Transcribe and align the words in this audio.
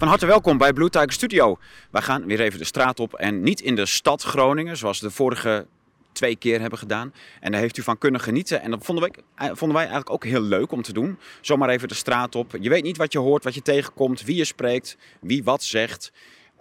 Van 0.00 0.08
harte 0.08 0.26
welkom 0.26 0.58
bij 0.58 0.72
Blue 0.72 0.90
Tiger 0.90 1.12
Studio. 1.12 1.58
Wij 1.90 2.02
gaan 2.02 2.26
weer 2.26 2.40
even 2.40 2.58
de 2.58 2.64
straat 2.64 3.00
op 3.00 3.14
en 3.14 3.42
niet 3.42 3.60
in 3.60 3.74
de 3.74 3.86
stad 3.86 4.22
Groningen, 4.22 4.76
zoals 4.76 5.00
de 5.00 5.10
vorige 5.10 5.66
twee 6.12 6.36
keer 6.36 6.60
hebben 6.60 6.78
gedaan. 6.78 7.12
En 7.40 7.52
daar 7.52 7.60
heeft 7.60 7.76
u 7.76 7.82
van 7.82 7.98
kunnen 7.98 8.20
genieten. 8.20 8.62
En 8.62 8.70
dat 8.70 8.84
vonden 8.84 9.04
wij, 9.04 9.22
eh, 9.34 9.46
vonden 9.46 9.76
wij 9.76 9.86
eigenlijk 9.86 10.10
ook 10.10 10.24
heel 10.24 10.40
leuk 10.40 10.72
om 10.72 10.82
te 10.82 10.92
doen. 10.92 11.18
Zomaar 11.40 11.68
even 11.68 11.88
de 11.88 11.94
straat 11.94 12.34
op. 12.34 12.56
Je 12.60 12.68
weet 12.68 12.82
niet 12.82 12.96
wat 12.96 13.12
je 13.12 13.18
hoort, 13.18 13.44
wat 13.44 13.54
je 13.54 13.62
tegenkomt, 13.62 14.22
wie 14.22 14.36
je 14.36 14.44
spreekt, 14.44 14.96
wie 15.20 15.44
wat 15.44 15.62
zegt. 15.62 16.12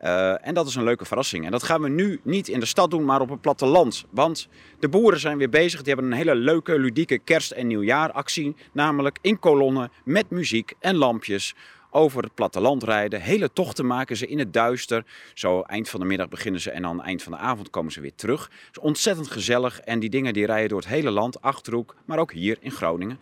Uh, 0.03 0.47
en 0.47 0.53
dat 0.53 0.67
is 0.67 0.75
een 0.75 0.83
leuke 0.83 1.05
verrassing. 1.05 1.45
En 1.45 1.51
dat 1.51 1.63
gaan 1.63 1.81
we 1.81 1.89
nu 1.89 2.19
niet 2.23 2.47
in 2.47 2.59
de 2.59 2.65
stad 2.65 2.91
doen, 2.91 3.05
maar 3.05 3.21
op 3.21 3.29
het 3.29 3.41
platteland. 3.41 4.05
Want 4.09 4.47
de 4.79 4.89
boeren 4.89 5.19
zijn 5.19 5.37
weer 5.37 5.49
bezig. 5.49 5.81
Die 5.81 5.93
hebben 5.93 6.11
een 6.11 6.17
hele 6.17 6.35
leuke, 6.35 6.79
ludieke 6.79 7.17
kerst- 7.17 7.51
en 7.51 7.67
nieuwjaaractie. 7.67 8.55
Namelijk 8.71 9.17
in 9.21 9.39
kolonnen 9.39 9.91
met 10.03 10.29
muziek 10.29 10.73
en 10.79 10.95
lampjes 10.95 11.55
over 11.89 12.23
het 12.23 12.33
platteland 12.33 12.83
rijden. 12.83 13.21
Hele 13.21 13.53
tochten 13.53 13.85
maken 13.85 14.17
ze 14.17 14.27
in 14.27 14.39
het 14.39 14.53
duister. 14.53 15.05
Zo 15.33 15.61
eind 15.61 15.89
van 15.89 15.99
de 15.99 16.05
middag 16.05 16.29
beginnen 16.29 16.61
ze 16.61 16.71
en 16.71 16.81
dan 16.81 17.03
eind 17.03 17.23
van 17.23 17.31
de 17.31 17.37
avond 17.37 17.69
komen 17.69 17.91
ze 17.91 18.01
weer 18.01 18.15
terug. 18.15 18.43
Het 18.43 18.77
is 18.77 18.81
ontzettend 18.81 19.31
gezellig 19.31 19.79
en 19.79 19.99
die 19.99 20.09
dingen 20.09 20.33
die 20.33 20.45
rijden 20.45 20.69
door 20.69 20.79
het 20.79 20.87
hele 20.87 21.11
land, 21.11 21.41
Achterhoek, 21.41 21.95
maar 22.05 22.19
ook 22.19 22.31
hier 22.31 22.57
in 22.59 22.71
Groningen. 22.71 23.19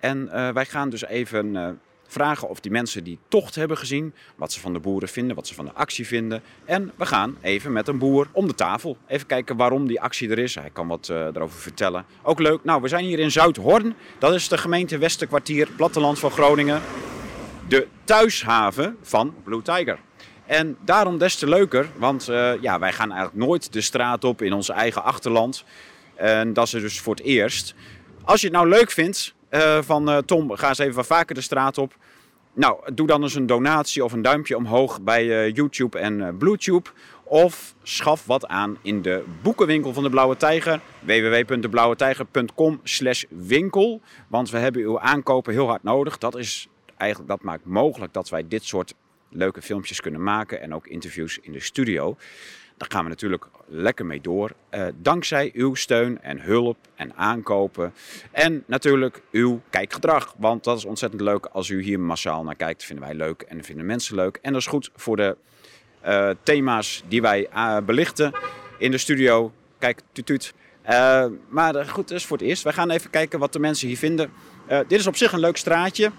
En 0.00 0.30
uh, 0.32 0.48
wij 0.48 0.64
gaan 0.66 0.90
dus 0.90 1.04
even 1.04 1.54
uh, 1.54 1.68
vragen 2.06 2.48
of 2.48 2.60
die 2.60 2.70
mensen 2.70 3.04
die 3.04 3.18
tocht 3.28 3.54
hebben 3.54 3.78
gezien, 3.78 4.14
wat 4.36 4.52
ze 4.52 4.60
van 4.60 4.72
de 4.72 4.78
boeren 4.78 5.08
vinden, 5.08 5.36
wat 5.36 5.46
ze 5.46 5.54
van 5.54 5.64
de 5.64 5.72
actie 5.72 6.06
vinden. 6.06 6.42
En 6.64 6.92
we 6.96 7.06
gaan 7.06 7.36
even 7.40 7.72
met 7.72 7.88
een 7.88 7.98
boer 7.98 8.28
om 8.32 8.46
de 8.46 8.54
tafel. 8.54 8.96
Even 9.06 9.26
kijken 9.26 9.56
waarom 9.56 9.86
die 9.86 10.00
actie 10.00 10.30
er 10.30 10.38
is. 10.38 10.54
Hij 10.54 10.70
kan 10.72 10.88
wat 10.88 11.08
uh, 11.10 11.16
erover 11.16 11.60
vertellen. 11.60 12.04
Ook 12.22 12.38
leuk. 12.38 12.64
Nou, 12.64 12.82
we 12.82 12.88
zijn 12.88 13.04
hier 13.04 13.18
in 13.18 13.30
Zuidhorn. 13.30 13.94
Dat 14.18 14.34
is 14.34 14.48
de 14.48 14.58
gemeente 14.58 14.98
Westerkwartier, 14.98 15.68
platteland 15.76 16.18
van 16.18 16.30
Groningen 16.30 16.82
de 17.68 17.86
thuishaven 18.04 18.96
van 19.02 19.34
Blue 19.44 19.62
Tiger. 19.62 19.98
En 20.46 20.76
daarom 20.84 21.18
des 21.18 21.36
te 21.36 21.48
leuker, 21.48 21.88
want 21.96 22.28
uh, 22.28 22.52
ja, 22.60 22.78
wij 22.78 22.92
gaan 22.92 23.12
eigenlijk 23.12 23.46
nooit 23.46 23.72
de 23.72 23.80
straat 23.80 24.24
op 24.24 24.42
in 24.42 24.52
ons 24.52 24.68
eigen 24.68 25.04
achterland. 25.04 25.64
En 26.14 26.52
dat 26.52 26.64
is 26.64 26.70
dus 26.70 27.00
voor 27.00 27.14
het 27.14 27.24
eerst. 27.24 27.74
Als 28.24 28.40
je 28.40 28.46
het 28.46 28.56
nou 28.56 28.68
leuk 28.68 28.90
vindt 28.90 29.34
uh, 29.50 29.78
van 29.82 30.10
uh, 30.10 30.16
Tom, 30.16 30.56
ga 30.56 30.68
eens 30.68 30.78
even 30.78 30.94
wat 30.94 31.06
vaker 31.06 31.34
de 31.34 31.40
straat 31.40 31.78
op. 31.78 31.96
Nou, 32.52 32.94
doe 32.94 33.06
dan 33.06 33.22
eens 33.22 33.34
een 33.34 33.46
donatie 33.46 34.04
of 34.04 34.12
een 34.12 34.22
duimpje 34.22 34.56
omhoog 34.56 35.00
bij 35.00 35.50
YouTube 35.50 35.98
en 35.98 36.36
BlueTube. 36.38 36.90
Of 37.24 37.74
schaf 37.82 38.26
wat 38.26 38.46
aan 38.46 38.78
in 38.82 39.02
de 39.02 39.24
boekenwinkel 39.42 39.92
van 39.92 40.02
de 40.02 40.10
Blauwe 40.10 40.36
Tijger. 40.36 40.80
www.deblauwetijger.com 41.00 42.80
slash 42.82 43.24
winkel. 43.28 44.00
Want 44.28 44.50
we 44.50 44.58
hebben 44.58 44.82
uw 44.82 45.00
aankopen 45.00 45.52
heel 45.52 45.66
hard 45.66 45.82
nodig. 45.82 46.18
Dat 46.18 46.36
is 46.36 46.68
eigenlijk 46.98 47.30
dat 47.30 47.42
maakt 47.42 47.64
mogelijk 47.64 48.12
dat 48.12 48.28
wij 48.28 48.48
dit 48.48 48.64
soort 48.64 48.94
leuke 49.30 49.62
filmpjes 49.62 50.00
kunnen 50.00 50.22
maken 50.22 50.60
en 50.60 50.74
ook 50.74 50.86
interviews 50.86 51.38
in 51.38 51.52
de 51.52 51.60
studio. 51.60 52.16
Daar 52.76 52.90
gaan 52.90 53.02
we 53.02 53.08
natuurlijk 53.08 53.48
lekker 53.66 54.06
mee 54.06 54.20
door. 54.20 54.52
Uh, 54.70 54.86
dankzij 54.96 55.50
uw 55.54 55.74
steun 55.74 56.22
en 56.22 56.40
hulp 56.40 56.76
en 56.94 57.14
aankopen. 57.14 57.92
En 58.30 58.64
natuurlijk 58.66 59.22
uw 59.30 59.60
kijkgedrag. 59.70 60.34
Want 60.38 60.64
dat 60.64 60.76
is 60.76 60.84
ontzettend 60.84 61.22
leuk 61.22 61.46
als 61.46 61.68
u 61.68 61.82
hier 61.82 62.00
massaal 62.00 62.44
naar 62.44 62.54
kijkt. 62.54 62.84
vinden 62.84 63.04
wij 63.04 63.14
leuk 63.14 63.42
en 63.42 63.64
vinden 63.64 63.86
mensen 63.86 64.14
leuk. 64.14 64.38
En 64.42 64.52
dat 64.52 64.60
is 64.60 64.66
goed 64.66 64.90
voor 64.94 65.16
de 65.16 65.36
uh, 66.06 66.30
thema's 66.42 67.02
die 67.08 67.22
wij 67.22 67.48
uh, 67.54 67.76
belichten 67.78 68.32
in 68.78 68.90
de 68.90 68.98
studio. 68.98 69.52
Kijk, 69.78 70.00
tuut. 70.12 70.54
maar 71.48 71.74
goed, 71.86 72.08
dat 72.08 72.16
is 72.16 72.26
voor 72.26 72.36
het 72.36 72.46
eerst. 72.46 72.62
Wij 72.62 72.72
gaan 72.72 72.90
even 72.90 73.10
kijken 73.10 73.38
wat 73.38 73.52
de 73.52 73.58
mensen 73.58 73.88
hier 73.88 73.96
vinden. 73.96 74.30
dit 74.66 74.98
is 74.98 75.06
op 75.06 75.16
zich 75.16 75.32
een 75.32 75.40
leuk 75.40 75.56
straatje 75.56 76.10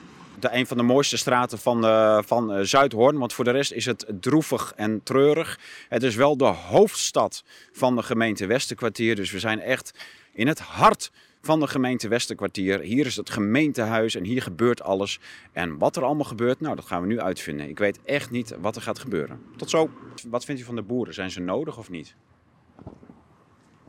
de, 0.42 0.50
een 0.52 0.68
van 0.68 0.78
de 0.78 0.84
mooiste 0.84 1.18
straten 1.18 1.58
van, 1.58 1.86
uh, 1.86 2.20
van 2.22 2.58
uh, 2.58 2.64
Zuidhoorn. 2.64 3.18
Want 3.18 3.34
voor 3.34 3.44
de 3.44 3.52
rest 3.52 3.72
is 3.72 3.86
het 3.86 4.06
droevig 4.20 4.74
en 4.76 5.04
treurig. 5.04 5.60
Het 5.90 6.04
is 6.04 6.16
wel 6.16 6.38
de 6.38 6.46
hoofdstad 6.46 7.44
van 7.72 7.96
de 7.96 8.04
gemeente 8.04 8.46
Westerkwartier. 8.46 9.16
Dus 9.16 9.32
we 9.32 9.40
zijn 9.40 9.62
echt 9.62 10.00
in 10.34 10.48
het 10.48 10.60
hart 10.60 11.12
van 11.42 11.60
de 11.60 11.68
gemeente 11.68 12.08
Westerkwartier. 12.08 12.80
Hier 12.80 13.06
is 13.06 13.16
het 13.16 13.30
gemeentehuis 13.30 14.16
en 14.16 14.24
hier 14.24 14.42
gebeurt 14.42 14.82
alles. 14.82 15.20
En 15.52 15.78
wat 15.78 15.96
er 15.96 16.04
allemaal 16.04 16.26
gebeurt, 16.26 16.60
nou, 16.60 16.76
dat 16.76 16.86
gaan 16.86 17.02
we 17.02 17.08
nu 17.08 17.20
uitvinden. 17.20 17.70
Ik 17.70 17.78
weet 17.78 18.00
echt 18.04 18.32
niet 18.32 18.56
wat 18.60 18.76
er 18.76 18.82
gaat 18.82 19.00
gebeuren. 19.00 19.42
Tot 19.56 19.70
zo. 19.70 19.90
Wat 20.28 20.46
vindt 20.46 20.62
u 20.62 20.64
van 20.64 20.76
de 20.76 20.82
boeren? 20.82 21.14
Zijn 21.14 21.32
ze 21.32 21.40
nodig 21.40 21.78
of 21.78 21.90
niet? 21.90 22.16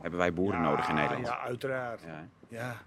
Hebben 0.01 0.19
wij 0.19 0.33
boeren 0.33 0.61
ja, 0.61 0.69
nodig 0.69 0.89
in 0.89 0.95
Nederland? 0.95 1.27
Ja, 1.27 1.39
uiteraard. 1.39 2.01
Ja. 2.05 2.27
ja. 2.47 2.81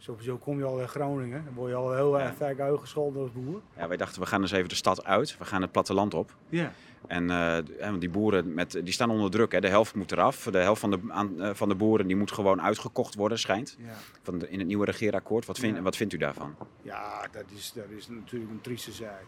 Sowieso 0.00 0.36
kom 0.36 0.58
je 0.58 0.64
al 0.64 0.80
in 0.80 0.88
Groningen. 0.88 1.44
Dan 1.44 1.54
word 1.54 1.70
je 1.70 1.76
al 1.76 1.94
heel 1.94 2.20
erg 2.20 2.34
vaak 2.34 2.60
uitgescholden 2.60 3.22
als 3.22 3.32
boer. 3.32 3.60
Ja, 3.76 3.88
wij 3.88 3.96
dachten 3.96 4.20
we 4.20 4.26
gaan 4.26 4.40
eens 4.40 4.52
even 4.52 4.68
de 4.68 4.74
stad 4.74 5.04
uit. 5.04 5.38
We 5.38 5.44
gaan 5.44 5.62
het 5.62 5.72
platteland 5.72 6.14
op. 6.14 6.34
Ja. 6.48 6.72
En 7.06 7.24
uh, 7.30 7.58
die 7.98 8.10
boeren 8.10 8.54
met, 8.54 8.72
die 8.72 8.92
staan 8.92 9.10
onder 9.10 9.30
druk. 9.30 9.52
Hè. 9.52 9.60
De 9.60 9.68
helft 9.68 9.94
moet 9.94 10.12
eraf. 10.12 10.48
De 10.50 10.58
helft 10.58 10.80
van 10.80 10.90
de, 10.90 10.98
aan, 11.08 11.34
uh, 11.36 11.50
van 11.54 11.68
de 11.68 11.74
boeren 11.74 12.06
die 12.06 12.16
moet 12.16 12.32
gewoon 12.32 12.62
uitgekocht 12.62 13.14
worden, 13.14 13.38
schijnt. 13.38 13.76
Ja. 13.78 13.92
Van 14.22 14.38
de, 14.38 14.48
in 14.50 14.58
het 14.58 14.68
nieuwe 14.68 14.84
regeerakkoord. 14.84 15.46
Wat, 15.46 15.58
vind, 15.58 15.76
Ja. 15.76 15.82
wat 15.82 15.96
vindt 15.96 16.12
u 16.12 16.16
daarvan? 16.16 16.54
Ja, 16.82 17.26
dat 17.32 17.44
is, 17.54 17.72
dat 17.74 17.88
is 17.96 18.08
natuurlijk 18.08 18.50
een 18.50 18.60
trieste 18.60 18.92
zaak. 18.92 19.24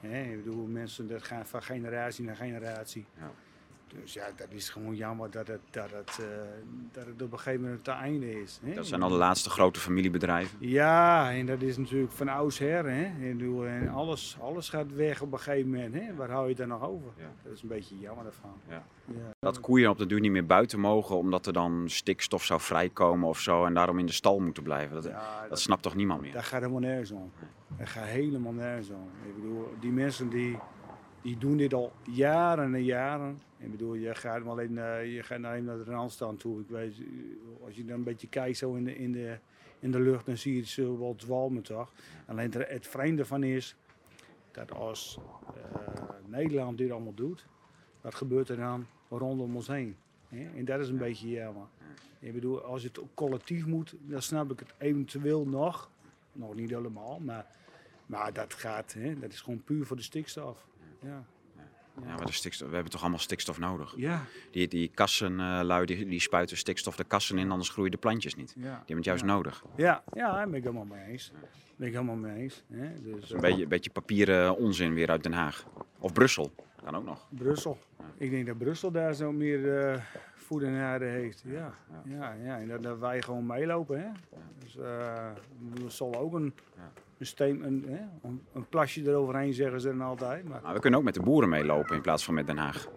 Hè, 0.00 0.22
ik 0.22 0.44
bedoel, 0.44 0.66
mensen, 0.66 1.08
dat 1.08 1.22
gaat 1.22 1.48
van 1.48 1.62
generatie 1.62 2.24
naar 2.24 2.36
generatie. 2.36 3.06
Ja. 3.18 3.30
Dus 4.00 4.12
ja, 4.12 4.26
dat 4.36 4.46
is 4.50 4.68
gewoon 4.68 4.94
jammer 4.94 5.30
dat 5.30 5.46
het, 5.46 5.60
dat 5.70 5.90
het, 5.90 6.18
uh, 6.20 6.26
dat 6.92 7.06
het 7.06 7.22
op 7.22 7.32
een 7.32 7.38
gegeven 7.38 7.62
moment 7.62 7.84
te 7.84 7.90
einde 7.90 8.42
is. 8.42 8.60
Hè? 8.62 8.74
Dat 8.74 8.86
zijn 8.86 9.02
al 9.02 9.08
de 9.08 9.14
laatste 9.14 9.50
grote 9.50 9.80
familiebedrijven. 9.80 10.56
Ja, 10.60 11.32
en 11.32 11.46
dat 11.46 11.62
is 11.62 11.76
natuurlijk 11.76 12.12
van 12.12 12.28
oudsher. 12.28 12.90
Hè? 12.90 13.04
En 13.28 13.88
alles, 13.88 14.36
alles 14.40 14.68
gaat 14.68 14.94
weg 14.94 15.22
op 15.22 15.32
een 15.32 15.38
gegeven 15.38 15.70
moment. 15.70 15.94
Hè? 15.94 16.14
Waar 16.14 16.30
hou 16.30 16.42
je 16.42 16.48
het 16.48 16.58
dan 16.58 16.68
nog 16.68 16.82
over? 16.82 17.10
Ja. 17.16 17.30
Dat 17.42 17.52
is 17.52 17.62
een 17.62 17.68
beetje 17.68 17.98
jammer 17.98 18.24
daarvan. 18.24 18.54
Ja. 18.68 18.84
Ja. 19.04 19.30
Dat 19.38 19.60
koeien 19.60 19.90
op 19.90 19.98
de 19.98 20.06
duur 20.06 20.20
niet 20.20 20.30
meer 20.30 20.46
buiten 20.46 20.80
mogen 20.80 21.16
omdat 21.16 21.46
er 21.46 21.52
dan 21.52 21.84
stikstof 21.86 22.44
zou 22.44 22.60
vrijkomen 22.60 23.28
of 23.28 23.40
zo. 23.40 23.64
En 23.64 23.74
daarom 23.74 23.98
in 23.98 24.06
de 24.06 24.12
stal 24.12 24.40
moeten 24.40 24.62
blijven. 24.62 24.94
Dat, 24.94 25.04
dat 25.04 25.12
dat, 25.48 25.60
snapt 25.60 25.82
toch 25.82 25.94
niemand 25.94 26.20
meer? 26.20 26.32
dat 26.32 26.44
gaat 26.44 26.60
helemaal 26.60 26.80
nergens 26.80 27.10
om. 27.10 27.32
Dat 27.78 27.88
gaat 27.88 28.04
helemaal 28.04 28.52
nergens 28.52 28.88
om. 28.88 29.08
Ik 29.28 29.34
bedoel, 29.34 29.74
die 29.80 29.92
mensen 29.92 30.28
die, 30.28 30.58
die 31.22 31.38
doen 31.38 31.56
dit 31.56 31.74
al 31.74 31.92
jaren 32.10 32.74
en 32.74 32.84
jaren. 32.84 33.40
Ik 33.58 33.70
bedoel, 33.70 33.94
je 33.94 34.14
gaat, 34.14 34.42
maar 34.42 34.50
alleen, 34.50 34.72
uh, 34.72 35.14
je 35.14 35.22
gaat 35.22 35.38
naar, 35.38 35.62
naar 35.62 35.76
de 35.76 35.84
randstand 35.84 36.40
toe. 36.40 36.60
Ik 36.60 36.68
weet, 36.68 36.94
als 37.64 37.74
je 37.76 37.84
dan 37.84 37.96
een 37.96 38.04
beetje 38.04 38.28
kijkt 38.28 38.58
zo 38.58 38.74
in 38.74 38.84
de, 38.84 38.96
in 38.96 39.12
de, 39.12 39.38
in 39.78 39.90
de 39.90 40.00
lucht, 40.00 40.26
dan 40.26 40.36
zie 40.36 40.54
je 40.54 40.60
het 40.60 40.68
zo 40.68 40.98
wel 40.98 41.14
zwalmen 41.16 41.62
toch. 41.62 41.92
Alleen 42.26 42.52
het, 42.52 42.68
het 42.68 42.86
vreemde 42.86 43.24
van 43.24 43.42
is 43.42 43.76
dat 44.50 44.72
als 44.72 45.18
uh, 45.56 45.82
Nederland 46.26 46.78
dit 46.78 46.90
allemaal 46.90 47.14
doet, 47.14 47.46
wat 48.00 48.14
gebeurt 48.14 48.48
er 48.48 48.56
dan 48.56 48.86
rondom 49.08 49.56
ons 49.56 49.66
heen? 49.66 49.96
Hè? 50.28 50.50
En 50.56 50.64
dat 50.64 50.80
is 50.80 50.88
een 50.88 50.98
beetje 50.98 51.30
jammer. 51.30 51.66
Ik 52.18 52.32
bedoel, 52.32 52.60
als 52.60 52.82
het 52.82 53.00
collectief 53.14 53.66
moet, 53.66 53.94
dan 54.00 54.22
snap 54.22 54.50
ik 54.50 54.58
het 54.58 54.74
eventueel 54.78 55.46
nog. 55.46 55.90
Nog 56.32 56.54
niet 56.54 56.70
helemaal, 56.70 57.18
maar, 57.18 57.46
maar 58.06 58.32
dat 58.32 58.54
gaat, 58.54 58.92
hè? 58.92 59.18
dat 59.18 59.32
is 59.32 59.40
gewoon 59.40 59.62
puur 59.64 59.86
voor 59.86 59.96
de 59.96 60.02
stikstof. 60.02 60.66
Ja. 61.02 61.24
Ja, 62.06 62.14
maar 62.16 62.26
de 62.26 62.32
stikstof, 62.32 62.68
we 62.68 62.74
hebben 62.74 62.92
toch 62.92 63.00
allemaal 63.00 63.18
stikstof 63.18 63.58
nodig? 63.58 63.94
Ja, 63.96 64.24
Die, 64.50 64.68
die 64.68 64.90
kassenlui 64.94 65.86
die, 65.86 66.06
die 66.06 66.20
spuiten 66.20 66.56
stikstof 66.56 66.96
de 66.96 67.04
kassen 67.04 67.38
in, 67.38 67.50
anders 67.50 67.68
groeien 67.70 67.90
de 67.90 67.96
plantjes 67.96 68.34
niet. 68.34 68.54
Die 68.54 68.64
hebben 68.64 68.96
het 68.96 69.04
juist 69.04 69.20
Ja. 69.24 69.26
nodig. 69.28 69.64
Ja, 69.76 70.02
ja, 70.12 70.32
daar 70.32 70.46
ben 70.46 70.54
ik 70.54 70.62
helemaal 70.62 70.84
mee 70.84 71.04
eens. 71.04 71.32
Ben 71.76 71.86
ik 71.88 71.92
helemaal 71.92 72.16
mee 72.16 72.36
eens. 72.42 72.64
Hè? 72.72 73.02
Dus, 73.02 73.30
Een 73.30 73.36
eh, 73.36 73.42
beetje, 73.42 73.66
beetje 73.66 73.90
papieren 73.90 74.56
onzin 74.56 74.94
weer 74.94 75.10
uit 75.10 75.22
Den 75.22 75.32
Haag. 75.32 75.64
Of 75.98 76.12
Brussel, 76.12 76.50
kan 76.84 76.94
ook 76.96 77.04
nog. 77.04 77.26
Brussel. 77.30 77.78
Ik 78.16 78.30
denk 78.30 78.46
dat 78.46 78.58
Brussel 78.58 78.90
daar 78.90 79.14
zo 79.14 79.32
meer 79.32 79.58
uh, 79.92 80.00
voet 80.34 80.62
en 80.62 80.74
aarde 80.74 81.04
heeft. 81.04 81.42
Ja, 81.46 81.74
ja, 82.04 82.32
ja. 82.32 82.58
En 82.58 82.68
dat, 82.68 82.82
dat 82.82 82.98
wij 82.98 83.22
gewoon 83.22 83.46
meelopen. 83.46 84.00
Hè? 84.00 84.08
Dus 84.58 84.76
uh, 84.76 84.84
er 84.86 85.36
zal 85.88 86.14
ook 86.16 86.32
een, 86.34 86.54
Ja. 86.76 86.92
Een, 87.36 87.66
een, 87.66 87.86
een, 88.22 88.42
een 88.52 88.68
plasje 88.68 89.02
eroverheen, 89.02 89.54
zeggen 89.54 89.80
ze 89.80 89.88
dan 89.88 90.00
altijd. 90.00 90.48
Maar 90.48 90.60
Maar 90.62 90.74
we 90.74 90.80
kunnen 90.80 90.98
ook 90.98 91.04
met 91.04 91.14
de 91.14 91.22
boeren 91.22 91.48
meelopen 91.48 91.96
in 91.96 92.02
plaats 92.02 92.24
van 92.24 92.34
met 92.34 92.46
Den 92.46 92.56
Haag. 92.56 92.88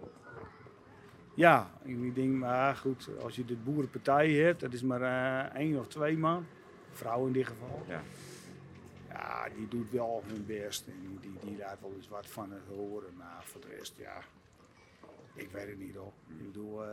ja, 1.34 1.72
ik 1.84 2.16
denk, 2.16 2.34
maar 2.36 2.76
goed, 2.76 3.10
als 3.22 3.36
je 3.36 3.46
de 3.46 3.56
boerenpartij 3.56 4.32
hebt, 4.32 4.60
dat 4.60 4.74
is 4.74 4.82
maar 4.82 5.02
uh, 5.02 5.56
één 5.56 5.80
of 5.80 5.88
twee 5.88 6.18
man. 6.18 6.46
Vrouw 6.92 7.26
in 7.26 7.34
dit 7.34 7.48
geval. 7.48 7.84
Ja. 7.88 8.02
Ja, 9.10 9.48
die 9.56 9.68
doet 9.68 9.92
wel 9.92 10.24
hun 10.26 10.46
best 10.46 10.88
en 10.88 11.18
die, 11.22 11.32
die 11.44 11.58
laat 11.58 11.78
wel 11.82 11.94
eens 11.96 12.08
wat 12.08 12.28
van 12.28 12.52
het 12.52 12.68
horen. 12.68 13.14
Maar 13.18 13.42
voor 13.44 13.62
de 13.62 13.68
rest, 13.78 13.94
ja, 13.98 14.18
ik 15.34 15.50
weet 15.52 15.68
het 15.68 15.80
niet 15.80 15.96
hoor. 15.96 16.12
Ik 16.28 16.46
bedoel, 16.46 16.84
uh, 16.84 16.90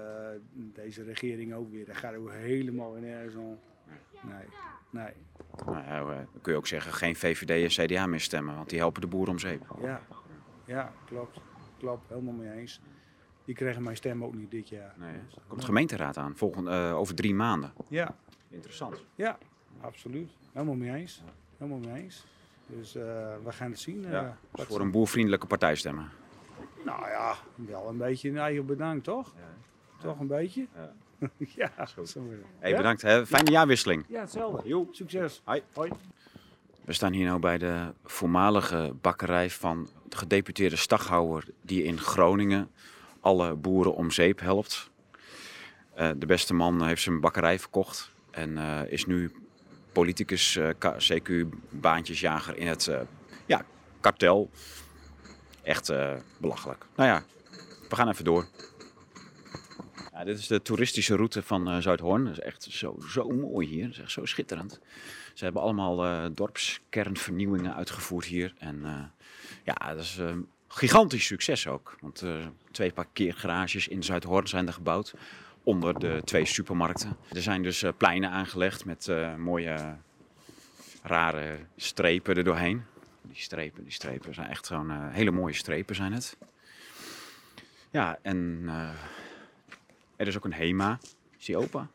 deze 0.53 1.03
regering 1.03 1.55
ook 1.55 1.71
weer, 1.71 1.87
daar 1.87 1.97
gaat 1.97 2.15
ook 2.15 2.31
helemaal 2.31 2.93
nergens 2.93 3.35
om. 3.35 3.59
Nee, 4.23 4.45
nee. 4.91 5.13
Nou, 5.65 5.77
ja, 5.79 5.99
eh, 6.01 6.07
dan 6.07 6.41
kun 6.43 6.53
je 6.53 6.59
ook 6.59 6.67
zeggen, 6.67 6.93
geen 6.93 7.17
VVD 7.17 7.79
en 7.79 7.87
CDA 7.87 8.07
meer 8.07 8.21
stemmen, 8.21 8.57
want 8.57 8.69
die 8.71 8.79
helpen 8.79 9.01
de 9.01 9.07
boeren 9.07 9.33
om 9.33 9.39
zeep. 9.39 9.63
Ja, 9.81 10.01
ja, 10.65 10.93
klopt. 11.07 11.41
Klopt, 11.79 12.09
helemaal 12.09 12.33
mee 12.35 12.53
eens. 12.53 12.81
Die 13.45 13.55
kregen 13.55 13.83
mijn 13.83 13.97
stem 13.97 14.25
ook 14.25 14.35
niet 14.35 14.51
dit 14.51 14.69
jaar. 14.69 14.95
Nee, 14.97 15.15
komt 15.47 15.61
de 15.61 15.67
gemeenteraad 15.67 16.17
aan, 16.17 16.37
volgende, 16.37 16.71
uh, 16.71 16.97
over 16.99 17.15
drie 17.15 17.35
maanden. 17.35 17.73
Ja, 17.89 18.15
Interessant. 18.49 19.05
ja, 19.15 19.39
absoluut. 19.81 20.31
Helemaal 20.53 20.75
mee 20.75 20.93
eens. 20.95 21.23
Helemaal 21.59 21.79
mee 21.93 22.03
eens. 22.03 22.27
Dus 22.67 22.95
eh, 22.95 23.03
we 23.45 23.53
gaan 23.53 23.71
het 23.71 23.81
zien. 23.81 24.05
eh, 24.05 24.11
Ja, 24.11 24.37
wat- 24.51 24.67
voor 24.67 24.81
een 24.81 24.91
boervriendelijke 24.91 25.47
partij 25.47 25.75
stemmen. 25.75 26.09
Nou 26.85 27.09
ja, 27.09 27.35
wel 27.55 27.89
een 27.89 27.97
beetje 27.99 28.29
een 28.29 28.39
eigen 28.39 28.67
bedankt, 28.67 29.05
toch? 29.05 29.35
Toch 30.01 30.21
een 30.21 30.27
beetje? 30.27 30.67
Ja. 30.75 30.93
Ja, 31.57 31.73
goed. 31.95 32.17
Hey, 32.59 32.77
bedankt. 32.77 33.03
Hè. 33.03 33.27
Fijne 33.27 33.51
jaarwisseling. 33.51 34.05
Ja, 34.09 34.21
hetzelfde. 34.21 34.69
Jo. 34.69 34.89
Succes. 34.91 35.41
Hoi. 35.45 35.63
Hoi. 35.73 35.91
We 36.85 36.93
staan 36.93 37.13
hier 37.13 37.33
nu 37.33 37.39
bij 37.39 37.59
de 37.59 37.93
voormalige 38.05 38.95
bakkerij 39.01 39.51
van 39.51 39.89
de 40.09 40.17
gedeputeerde 40.17 40.77
Staghouwer 40.77 41.45
die 41.63 41.83
in 41.85 41.99
Groningen 41.99 42.71
alle 43.21 43.55
boeren 43.55 43.95
om 43.95 44.11
zeep 44.11 44.41
helpt. 44.41 44.91
Eh, 45.95 46.11
de 46.17 46.27
beste 46.27 46.55
man 46.55 46.87
heeft 46.87 47.03
zijn 47.03 47.21
bakkerij 47.21 47.59
verkocht 47.59 48.11
en 48.31 48.59
eh, 48.59 48.93
is 48.93 49.07
nu 49.07 49.33
politicus, 49.93 50.57
eh, 50.57 50.69
K- 50.79 50.97
CQ-baantjesjager 50.99 52.57
in 52.57 52.67
het 52.67 52.87
eh, 52.87 53.01
ja, 53.47 53.65
kartel. 54.01 54.51
Echt 55.63 55.89
eh, 55.89 56.15
belachelijk. 56.39 56.85
Nou 56.97 57.09
ja, 57.09 57.23
we 57.89 57.97
gaan 57.97 58.09
even 58.09 58.25
door. 58.25 58.47
Ja, 60.13 60.25
dit 60.25 60.39
is 60.39 60.47
de 60.47 60.63
toeristische 60.63 61.17
route 61.17 61.43
van 61.43 61.69
eh, 61.69 61.79
Zuidhoorn. 61.79 62.25
Dat 62.25 62.33
is 62.33 62.41
echt 62.41 62.63
zo, 62.63 62.97
zo 63.09 63.29
mooi 63.29 63.67
hier. 63.67 63.83
Dat 63.83 63.93
is 63.93 64.01
echt 64.01 64.11
zo 64.11 64.25
schitterend. 64.25 64.81
Ze 65.35 65.45
hebben 65.45 65.63
allemaal 65.63 66.05
eh, 66.05 66.25
dorpskernvernieuwingen 66.33 67.75
uitgevoerd 67.75 68.25
hier. 68.25 68.55
En 68.59 68.85
eh, 68.85 69.05
ja, 69.65 69.95
dat 69.95 70.03
is 70.03 70.17
een 70.17 70.49
gigantisch 70.69 71.27
succes 71.27 71.67
ook. 71.67 71.97
Want 72.01 72.25
twee 72.71 72.93
parkeergarages 72.93 73.89
in 73.89 74.03
Zuidhoorn 74.03 74.49
zijn 74.49 74.67
er 74.67 74.73
gebouwd. 74.73 75.15
Onder 75.63 75.99
de 75.99 76.21
twee 76.25 76.45
supermarkten. 76.45 77.17
Er 77.33 77.43
zijn 77.43 77.63
dus 77.63 77.85
pleinen 77.97 78.31
aangelegd 78.31 78.85
met 78.85 79.11
mooie 79.37 79.97
rare 81.03 81.59
strepen 81.77 82.37
er 82.37 82.45
doorheen. 82.45 82.83
Die 83.23 83.41
strepen, 83.41 83.83
die 83.83 83.93
strepen 83.93 84.35
zijn 84.35 84.49
echt 84.49 84.71
eh, 84.71 85.09
hele 85.11 85.31
mooie 85.31 85.55
strepen 85.55 85.95
zijn 85.95 86.13
het. 86.13 86.37
Ja, 87.91 88.19
en 88.23 88.69
er 90.23 90.29
is 90.29 90.37
ook 90.37 90.45
een 90.45 90.53
HEMA. 90.53 90.99
Is 91.39 91.45
die 91.45 91.57
open? 91.57 91.91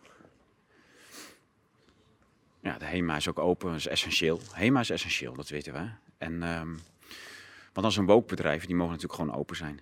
Ja, 2.61 2.77
de 2.77 2.85
HEMA 2.85 3.15
is 3.15 3.27
ook 3.27 3.39
open, 3.39 3.67
dat 3.67 3.77
is 3.77 3.87
essentieel. 3.87 4.39
HEMA 4.51 4.79
is 4.79 4.89
essentieel, 4.89 5.33
dat 5.33 5.49
weten 5.49 5.73
we. 5.73 5.89
En, 6.17 6.43
ehm, 6.43 6.69
want 7.73 7.85
als 7.85 7.97
een 7.97 8.05
wookbedrijven, 8.05 8.67
die 8.67 8.75
mogen 8.75 8.93
natuurlijk 8.93 9.19
gewoon 9.19 9.39
open 9.39 9.55
zijn. 9.55 9.79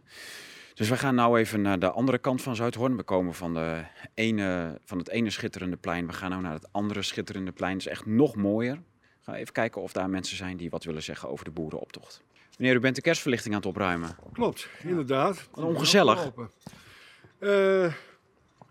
Dus 0.74 0.90
we 0.90 0.98
gaan 0.98 1.16
nou 1.16 1.40
even 1.40 1.62
naar 1.62 1.80
de 1.80 1.92
andere 1.92 2.18
kant 2.18 2.42
van 2.42 2.56
Zuidhoorn. 2.56 2.96
We 2.98 3.04
komen 3.04 3.34
van, 3.34 3.54
de 3.54 3.84
ene, 4.14 4.80
van 4.86 4.98
het 4.98 5.10
ene 5.10 5.30
schitterende 5.30 5.78
plein. 5.78 6.08
We 6.08 6.14
gaan 6.14 6.30
nou 6.30 6.42
naar 6.42 6.54
het 6.54 6.68
andere 6.72 7.02
schitterende 7.02 7.52
plein. 7.52 7.74
Dat 7.74 7.82
is 7.82 7.92
echt 7.92 8.06
nog 8.06 8.36
mooier. 8.36 8.82
Ga 9.22 9.36
even 9.36 9.54
kijken 9.54 9.82
of 9.82 9.92
daar 9.92 10.10
mensen 10.10 10.38
zijn 10.38 10.58
die 10.58 10.70
wat 10.70 10.84
willen 10.84 11.04
zeggen 11.04 11.30
over 11.30 11.46
de 11.46 11.52
boerenoptocht. 11.52 12.22
Meneer, 12.58 12.76
u 12.76 12.80
bent 12.80 12.96
de 12.96 13.02
kerstverlichting 13.02 13.54
aan 13.54 13.60
het 13.60 13.70
opruimen. 13.70 14.16
Klopt, 14.34 14.68
inderdaad. 14.84 15.48
Wat 15.52 15.66
ongezellig. 15.66 16.32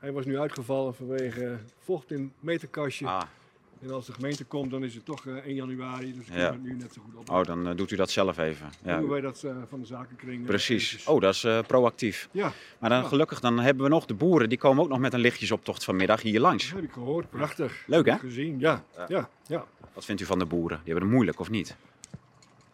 Eh, 0.05 0.11
hij 0.11 0.13
was 0.13 0.25
nu 0.25 0.39
uitgevallen 0.39 0.95
vanwege 0.95 1.59
vocht 1.79 2.11
in 2.11 2.21
het 2.23 2.31
meterkastje. 2.41 3.07
Ah, 3.07 3.23
En 3.83 3.91
als 3.91 4.07
de 4.07 4.13
gemeente 4.13 4.45
komt, 4.45 4.71
dan 4.71 4.85
is 4.85 4.95
het 4.95 5.05
toch 5.05 5.27
eh, 5.27 5.35
1 5.35 5.55
januari. 5.55 6.15
Dus 6.15 6.27
Ja. 6.27 6.35
we 6.35 6.41
het 6.41 6.63
nu 6.63 6.75
net 6.77 6.93
zo 6.93 7.01
goed 7.05 7.15
op. 7.17 7.31
oh, 7.31 7.45
dan 7.45 7.69
eh, 7.69 7.77
doet 7.77 7.91
u 7.91 7.97
dat 7.97 8.11
zelf 8.11 8.39
even. 8.39 8.67
Ja, 8.83 8.99
doen 8.99 9.09
wij 9.09 9.21
dat 9.21 9.43
eh, 9.43 9.57
van 9.69 9.81
de 9.81 9.87
zakenkring. 9.87 10.41
eh, 10.41 10.47
precies. 10.47 11.07
Oh, 11.07 11.21
dat 11.21 11.35
is 11.35 11.45
eh, 11.45 11.59
proactief. 11.67 12.29
Ja, 12.31 12.53
Maar 12.79 12.91
dan 12.91 12.99
Ja. 13.03 13.09
gelukkig, 13.09 13.41
dan 13.41 13.59
hebben 13.61 13.85
we 13.85 13.91
nog 13.91 14.07
de 14.07 14.15
boeren. 14.15 14.49
Die 14.49 14.59
komen 14.59 14.83
ook 14.83 14.89
nog 14.89 14.99
met 14.99 15.13
een 15.13 15.21
lichtjesoptocht 15.21 15.85
vanmiddag 15.85 16.23
hier 16.23 16.41
langs. 16.41 16.65
dat 16.67 16.75
heb 16.77 16.85
ik 16.85 16.93
gehoord. 16.93 17.31
Prachtig. 17.31 17.83
Leuk, 17.87 18.07
hè? 18.07 18.19
Gezien, 18.19 18.59
ja. 18.59 18.85
Ja. 19.09 19.29
Ja. 19.47 19.67
Wat 19.93 20.05
vindt 20.05 20.21
u 20.21 20.25
van 20.25 20.39
de 20.39 20.47
boeren? 20.47 20.77
Die 20.77 20.87
hebben 20.87 21.03
het 21.05 21.13
moeilijk, 21.13 21.41
of 21.41 21.51
niet? 21.51 21.77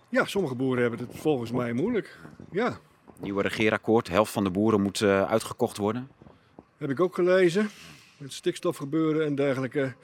ja, 0.08 0.24
sommige 0.24 0.54
boeren 0.54 0.82
hebben 0.82 1.00
het 1.00 1.16
volgens 1.18 1.50
mij 1.50 1.72
moeilijk. 1.72 2.18
Ja, 2.50 2.78
Nieuwe 3.20 3.42
regeerakkoord, 3.42 4.06
de 4.06 4.12
helft 4.12 4.32
van 4.32 4.44
de 4.44 4.50
boeren 4.50 4.80
moet 4.82 5.00
eh, 5.00 5.22
uitgekocht 5.30 5.76
worden. 5.76 6.08
Heb 6.80 6.90
ik 6.90 7.00
ook 7.00 7.14
gelezen. 7.14 7.68
Met 8.16 8.32
stikstofgebeuren 8.32 9.26
en 9.26 9.34
dergelijke. 9.34 9.94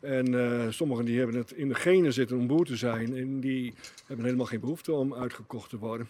En 0.00 0.40
eh, 0.40 0.70
sommigen 0.70 1.04
die 1.04 1.18
hebben 1.18 1.36
het 1.36 1.52
in 1.52 1.68
de 1.68 1.74
genen 1.74 2.12
zitten 2.12 2.36
om 2.38 2.46
boer 2.46 2.64
te 2.64 2.76
zijn. 2.76 3.16
En 3.16 3.40
die 3.40 3.74
hebben 4.06 4.24
helemaal 4.24 4.46
geen 4.46 4.60
behoefte 4.60 4.92
om 4.92 5.14
uitgekocht 5.14 5.70
te 5.70 5.78
worden. 5.78 6.08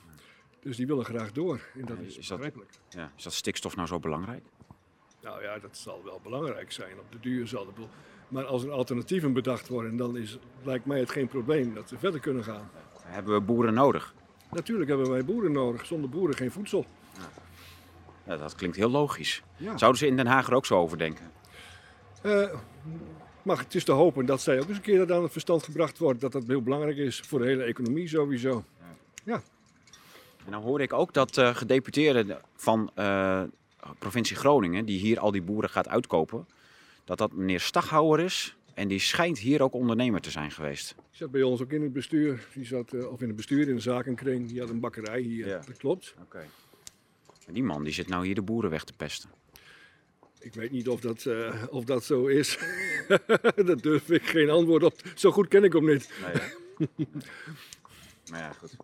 Dus 0.61 0.77
die 0.77 0.87
willen 0.87 1.05
graag 1.05 1.33
door. 1.33 1.61
En 1.75 1.85
dat 1.85 1.97
Ja, 2.01 2.05
is, 2.07 2.19
is 2.19 2.27
dat-. 2.27 2.53
Ja. 2.89 3.12
Is 3.17 3.23
dat 3.23 3.33
stikstof 3.33 3.77
nou 3.77 3.89
zo 3.89 3.99
belangrijk? 3.99 4.43
Nou 5.23 5.43
ja, 5.43 5.59
dat 5.59 5.77
zal 5.77 6.01
wel 6.05 6.21
belangrijk 6.23 6.73
zijn. 6.73 6.99
Op 6.99 7.12
de 7.12 7.21
duur 7.21 7.47
zal 7.47 7.67
het 7.67 7.77
wel. 7.77 7.89
Maar 8.29 8.45
als 8.45 8.62
er 8.65 8.71
alternatieven 8.71 9.33
bedacht 9.33 9.69
worden, 9.69 9.97
dan 9.97 10.17
is, 10.17 10.39
lijkt 10.62 10.85
mij 10.85 10.99
het 10.99 11.11
geen 11.11 11.29
probleem 11.29 11.75
dat 11.75 11.91
we 11.91 11.99
verder 11.99 12.21
kunnen 12.21 12.45
gaan. 12.45 12.71
Hebben 13.03 13.35
we 13.35 13.41
boeren 13.41 13.75
nodig? 13.75 14.15
Natuurlijk 14.51 14.89
hebben 14.89 15.11
wij 15.11 15.25
boeren 15.25 15.53
nodig. 15.53 15.87
Zonder 15.87 16.11
boeren 16.11 16.37
geen 16.37 16.51
voedsel. 16.51 16.87
Ja, 17.17 17.29
dat 18.38 18.55
klinkt 18.55 18.77
heel 18.77 18.91
logisch. 18.91 19.43
Ja. 19.56 19.79
Zouden 19.79 20.00
ze 20.00 20.06
in 20.06 20.17
Den 20.17 20.27
Haag 20.27 20.47
er 20.47 20.55
ook 20.55 20.67
zo 20.67 20.79
over 20.79 20.99
denken? 20.99 21.31
Eh, 22.23 22.55
maar 23.43 23.59
het 23.59 23.75
is 23.75 23.85
te 23.85 23.93
hopen 23.93 24.27
dat 24.27 24.41
zij 24.41 24.61
ook 24.61 24.69
eens 24.69 24.77
een 24.77 24.82
keer 24.82 24.99
dat 24.99 25.11
aan 25.11 25.23
het 25.23 25.32
verstand 25.32 25.62
gebracht 25.62 25.99
wordt. 25.99 26.21
Dat 26.21 26.32
dat 26.32 26.47
heel 26.47 26.62
belangrijk 26.62 26.97
is 26.97 27.21
voor 27.21 27.38
de 27.38 27.47
hele 27.47 27.62
economie 27.62 28.09
sowieso. 28.09 28.65
En 30.44 30.53
dan 30.53 30.62
hoor 30.62 30.81
ik 30.81 30.93
ook 30.93 31.12
dat 31.12 31.38
eh 31.38 31.55
gedeputeerde 31.55 32.41
van 32.56 32.91
eh, 32.94 33.43
provincie 33.99 34.37
Groningen, 34.37 34.85
die 34.85 34.99
hier 34.99 35.19
al 35.19 35.31
die 35.31 35.43
boeren 35.43 35.71
gaat 35.71 35.88
uitkopen, 35.88 36.47
dat 37.05 37.19
dat 37.19 37.33
meneer 37.33 37.61
Staghouwer 37.61 38.21
is. 38.21 38.56
En 38.75 38.88
die 38.88 38.99
schijnt 38.99 39.38
hier 39.38 39.62
ook 39.62 39.75
ondernemer 39.75 40.21
te 40.21 40.31
zijn 40.31 40.50
geweest. 40.50 40.94
Die 40.94 41.05
zat 41.11 41.31
bij 41.31 41.43
ons 41.43 41.62
ook 41.62 41.73
in 41.73 41.83
het 41.83 41.93
bestuur. 41.93 42.47
Die 42.55 42.67
zat, 42.67 43.06
of 43.06 43.21
in 43.21 43.26
het 43.26 43.37
bestuur, 43.37 43.69
in 43.69 43.75
de 43.75 43.81
zakenkring. 43.81 44.49
Die 44.49 44.61
had 44.61 44.69
een 44.69 44.81
bakkerij 44.81 45.21
hier. 45.21 45.47
Ja. 45.47 45.59
Dat 45.67 45.76
klopt. 45.76 46.15
Oké. 46.23 46.47
Die 47.46 47.62
man 47.62 47.84
die 47.84 47.92
zit 47.92 48.08
nou 48.08 48.26
hier 48.26 48.34
de 48.34 48.42
boeren 48.42 48.70
weg 48.70 48.84
te 48.84 48.92
pesten. 48.92 49.31
Ik 50.40 50.54
weet 50.54 50.70
niet 50.70 50.88
of 50.88 51.00
dat, 51.00 51.26
eh, 51.26 51.64
of 51.70 51.84
dat 51.84 52.04
zo 52.04 52.26
is. 52.26 52.58
Daar 53.66 53.81
durf 53.81 54.10
ik 54.10 54.22
geen 54.22 54.50
antwoord 54.50 54.82
op. 54.82 55.00
Zo 55.14 55.31
goed 55.31 55.48
ken 55.48 55.64
ik 55.64 55.72
hem 55.72 55.84
niet. 55.84 56.10
Nee, 56.22 56.88
maar 58.31 58.40
ja, 58.40 58.52
goed. 58.52 58.76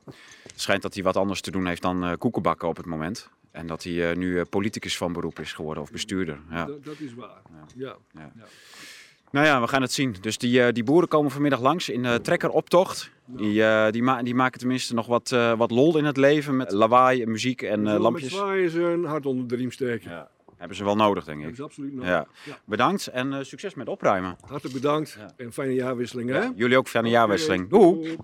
Het 0.43 0.61
schijnt 0.61 0.83
dat 0.83 0.95
hij 0.95 1.03
wat 1.03 1.17
anders 1.17 1.41
te 1.41 1.51
doen 1.51 1.67
heeft 1.67 1.83
dan 1.83 2.05
eh 2.05 2.13
koekenbakken 2.19 2.69
op 2.69 2.77
het 2.77 2.87
moment. 2.87 3.29
En 3.51 3.67
dat 3.67 3.83
hij 3.83 4.11
eh, 4.11 4.17
nu 4.17 4.45
politicus 4.45 4.97
van 4.97 5.13
beroep 5.13 5.39
is 5.39 5.53
geworden 5.53 5.83
of 5.83 5.91
bestuurder. 5.91 6.41
Ja. 6.51 6.65
Dat, 6.65 6.85
dat 6.85 7.01
is 7.01 7.15
waar. 7.15 7.43
Ja. 7.75 7.97
Nou 9.37 9.49
ja, 9.49 9.61
we 9.61 9.69
gaan 9.69 9.83
het 9.83 9.93
zien. 9.93 10.17
Dus 10.21 10.39
die, 10.39 10.63
eh, 10.63 10.73
die 10.73 10.85
boeren 10.85 11.09
komen 11.09 11.31
vanmiddag 11.31 11.61
langs 11.61 11.89
in 11.89 12.03
de 12.03 12.21
trekkeroptocht. 12.21 13.11
Die, 13.27 13.65
eh, 13.65 13.91
die, 13.93 14.03
ma 14.03 14.23
die 14.23 14.35
maken 14.35 14.59
tenminste 14.59 14.95
nog 14.95 15.07
wat, 15.07 15.33
eh, 15.33 15.59
wat 15.59 15.71
lol 15.71 15.99
in 15.99 16.05
het 16.05 16.17
leven 16.17 16.57
met 16.57 16.73
lawaai, 16.73 17.23
en 17.23 17.31
muziek 17.31 17.63
en 17.63 17.87
eh, 17.87 17.99
lampjes. 18.01 18.23
Met 18.31 18.41
zwaaien 18.41 18.71
ze 18.71 18.83
een 18.83 19.05
hart 19.05 19.27
onder 19.27 19.49
de 19.49 19.57
riem 19.57 19.71
steken. 19.71 20.11
Ja. 20.11 20.29
Hebben 20.57 20.77
ze 20.77 20.85
wel 20.85 20.97
nodig, 20.97 21.25
denk 21.25 21.39
Dat 21.41 21.49
ik. 21.49 21.55
is 21.55 21.63
absoluut 21.63 21.93
nodig. 21.95 22.09
Ja. 22.09 22.27
Ja. 22.45 22.59
Bedankt 22.65 23.07
en 23.07 23.33
eh, 23.33 23.39
succes 23.43 23.75
met 23.75 23.89
opruimen. 23.89 24.37
Hartelijk 24.47 24.75
bedankt 24.75 25.17
Ja. 25.19 25.33
en 25.37 25.53
fijne 25.53 25.75
jaarwisseling. 25.75 26.31
Hè? 26.31 26.49
Jullie 26.55 26.77
ook 26.79 26.89
fijne 26.89 27.09
jaarwisseling. 27.09 27.69
Doei! 27.71 28.17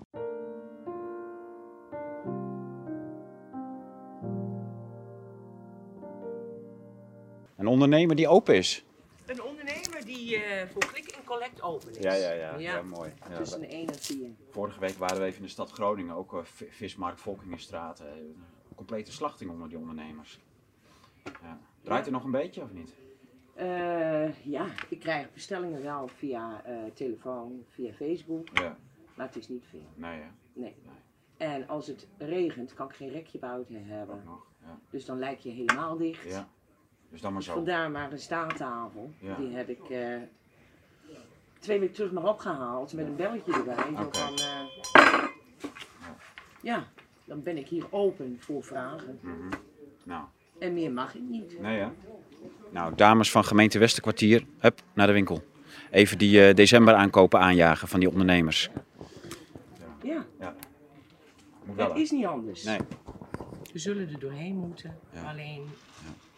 Een 7.57 7.67
ondernemer 7.67 8.15
die 8.15 8.27
open 8.27 8.55
is. 8.55 8.83
Een 9.25 9.43
ondernemer 9.43 10.05
die 10.05 10.35
eh, 10.35 10.67
voor 10.71 10.83
collect 11.33 11.61
open 11.61 11.89
is. 11.89 11.97
Ja, 12.03 12.13
ja, 12.13 12.31
ja. 12.31 12.57
Ja. 12.57 12.81
mooi. 12.81 13.13
Ja, 13.29 13.35
Tussen 13.37 13.69
1 13.69 13.87
en 13.87 13.95
4. 13.99 14.29
Vorige 14.49 14.79
week 14.79 14.95
waren 14.97 15.17
we 15.19 15.23
even 15.25 15.37
in 15.37 15.43
de 15.43 15.49
stad 15.51 15.71
Groningen, 15.71 16.15
ook 16.15 16.33
eh, 16.33 16.43
vi- 16.43 16.71
vismarkt, 16.71 17.21
Volkingenstraat. 17.21 17.99
eh, 17.99 18.07
Een 18.15 18.75
complete 18.75 19.11
slachting 19.11 19.51
onder 19.51 19.69
die 19.69 19.77
ondernemers. 19.77 20.39
Ja. 21.23 21.59
Draait 21.81 22.05
er 22.05 22.11
nog 22.11 22.23
een 22.23 22.31
beetje 22.31 22.61
of 22.61 22.73
niet? 22.73 22.95
Eh, 23.55 24.43
ja, 24.45 24.65
ik 24.89 24.99
krijg 24.99 25.33
bestellingen 25.33 25.81
wel 25.83 26.07
via 26.07 26.63
eh, 26.65 26.75
telefoon, 26.93 27.65
via 27.69 27.93
Facebook, 27.93 28.47
Ja, 28.57 28.77
maar 29.15 29.25
het 29.27 29.35
is 29.35 29.47
niet 29.47 29.63
veel. 29.69 29.85
nee, 29.95 30.19
hè? 30.21 30.27
Nee. 30.53 30.75
En 31.37 31.67
als 31.67 31.87
het 31.87 32.07
regent, 32.17 32.73
kan 32.73 32.87
ik 32.89 32.95
geen 32.95 33.09
rekje 33.09 33.39
buiten 33.39 33.75
ook 33.75 33.81
hebben. 33.87 34.21
nog. 34.25 34.45
Ja. 34.61 34.79
Dus 34.89 35.05
dan 35.05 35.19
lijkt 35.19 35.43
je 35.43 35.49
helemaal 35.49 35.97
dicht. 35.97 36.23
ja. 36.23 36.47
Dus 37.09 37.21
dan 37.21 37.33
maar 37.33 37.43
zo. 37.43 37.53
Vandaar 37.53 37.91
maar 37.91 38.11
een 38.11 38.19
staattafel. 38.19 39.11
Ja. 39.19 39.35
Die 39.35 39.55
heb 39.55 39.69
ik 39.69 39.89
eh, 39.89 40.17
twee 41.63 41.79
weken 41.79 41.95
terug 41.95 42.11
maar 42.11 42.23
opgehaald 42.27 42.93
met 42.93 43.05
een 43.05 43.15
belletje 43.15 43.53
erbij. 43.53 43.75
Zo 43.97 44.09
van, 44.11 44.35
eh, 44.35 45.23
ja, 46.61 46.87
dan 47.25 47.43
ben 47.43 47.57
ik 47.57 47.67
hier 47.67 47.85
open 47.89 48.37
voor 48.39 48.63
vragen. 48.63 49.19
Mhm. 49.21 49.33
Nou, 50.03 50.23
En 50.59 50.73
meer 50.73 50.91
mag 50.91 51.15
ik 51.15 51.21
niet. 51.21 51.59
nee 51.59 51.79
hè? 51.79 51.87
Nou, 52.69 52.95
dames 52.95 53.31
van 53.31 53.45
gemeente 53.45 53.79
Westerkwartier, 53.79 54.45
hup, 54.59 54.81
naar 54.93 55.07
de 55.07 55.13
winkel. 55.13 55.43
Even 55.91 56.17
die 56.17 56.47
eh, 56.47 56.55
december 56.55 56.93
aankopen 56.93 57.39
aanjagen 57.39 57.87
van 57.87 57.99
die 57.99 58.09
ondernemers. 58.09 58.69
Ja, 60.03 60.25
Moet 61.65 61.77
het 61.79 61.91
hè? 61.93 61.99
is 61.99 62.11
niet 62.11 62.25
anders. 62.25 62.63
Nee. 62.63 62.79
We 63.73 63.79
zullen 63.79 64.09
er 64.09 64.19
doorheen 64.19 64.55
moeten. 64.55 64.97
Ja. 65.13 65.29
Alleen, 65.29 65.63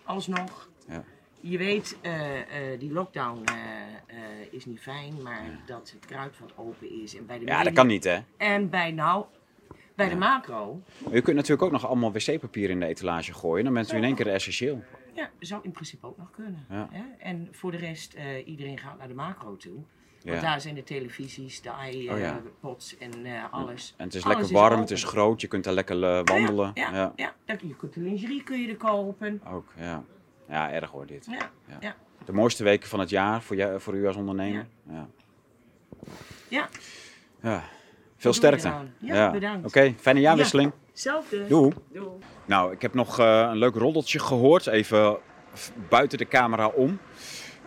alsnog, 0.03 0.69
Ja. 0.87 1.03
Je 1.49 1.57
weet, 1.57 1.97
eh, 2.01 2.39
eh, 2.39 2.79
die 2.79 2.91
lockdown 2.91 3.43
eh, 3.45 4.15
is 4.49 4.65
niet 4.65 4.79
fijn, 4.79 5.21
maar 5.23 5.59
dat 5.65 5.91
het 5.95 6.05
kruidvat 6.05 6.53
open 6.55 7.01
is. 7.01 7.17
En 7.17 7.25
bij 7.25 7.39
de 7.39 7.45
Ja, 7.45 7.63
dat 7.63 7.73
kan 7.73 7.87
niet, 7.87 8.03
hè? 8.03 8.19
En 8.37 8.69
bij, 8.69 8.91
nou, 8.91 9.25
bij 9.95 10.09
de 10.09 10.15
macro, 10.15 10.81
U 11.11 11.21
kunt 11.21 11.35
natuurlijk 11.35 11.61
ook 11.61 11.71
nog 11.71 11.87
allemaal 11.87 12.11
wc-papier 12.11 12.69
in 12.69 12.79
de 12.79 12.85
etalage 12.85 13.33
gooien. 13.33 13.63
Dan 13.63 13.73
bent 13.73 13.91
u 13.91 13.97
in 13.97 14.03
één 14.03 14.15
keer 14.15 14.27
essentieel. 14.27 14.83
ja, 15.13 15.29
zou 15.39 15.61
in 15.63 15.71
principe 15.71 16.07
ook 16.07 16.17
nog 16.17 16.31
kunnen. 16.31 16.65
Ja. 16.69 16.89
Hè? 16.91 17.03
En 17.19 17.47
voor 17.51 17.71
de 17.71 17.77
rest, 17.77 18.15
iedereen 18.45 18.77
gaat 18.77 18.97
naar 18.97 19.07
de 19.07 19.13
macro 19.13 19.57
toe. 19.57 19.83
Want 20.23 20.41
daar 20.41 20.61
zijn 20.61 20.75
de 20.75 20.83
televisies, 20.83 21.61
de 21.61 21.69
Oh 21.69 22.17
iPods 22.45 22.97
en 22.97 23.25
eh, 23.25 23.53
alles. 23.53 23.93
En 23.97 24.05
het 24.05 24.15
is 24.15 24.23
Alles 24.23 24.37
lekker 24.37 24.53
warm, 24.53 24.79
het 24.79 24.91
is 24.91 25.03
groot, 25.03 25.41
je 25.41 25.47
kunt 25.47 25.63
daar 25.63 25.73
lekker 25.73 25.99
wandelen. 26.23 26.71
Ja, 26.73 27.13
ja, 27.15 27.33
je 27.45 27.75
kunt 27.75 27.93
de 27.93 27.99
lingerie 27.99 28.43
kun 28.43 28.61
je 28.61 28.67
er 28.67 28.77
kopen. 28.77 29.41
Ook, 29.47 29.73
ja. 29.77 30.03
Ja, 30.47 30.71
erg 30.71 30.89
hoor 30.89 31.05
dit. 31.05 31.27
Ja, 31.29 31.77
Ja. 31.79 31.95
De 32.25 32.33
mooiste 32.33 32.63
weken 32.63 32.89
van 32.89 32.99
het 32.99 33.09
jaar 33.09 33.41
voor, 33.41 33.55
jou, 33.55 33.81
voor 33.81 33.93
u 33.93 34.07
als 34.07 34.15
ondernemer. 34.15 34.67
Ja. 34.89 35.07
ja. 36.47 36.69
ja. 37.41 37.63
Veel 38.17 38.31
doe 38.31 38.33
sterkte. 38.33 38.73
Ja, 38.99 39.31
bedankt. 39.31 39.67
Oké, 39.67 39.93
fijne 39.99 40.19
jaarwisseling. 40.19 40.71
Zelfde. 40.93 41.47
Doei. 41.47 41.73
Doei. 41.91 42.09
Nou, 42.45 42.71
ik 42.71 42.81
heb 42.81 42.93
nog 42.93 43.19
eh, 43.19 43.47
een 43.51 43.57
leuk 43.57 43.75
roddeltje 43.75 44.19
gehoord, 44.19 44.67
even 44.67 45.17
buiten 45.89 46.17
de 46.17 46.27
camera 46.27 46.67
om. 46.67 46.99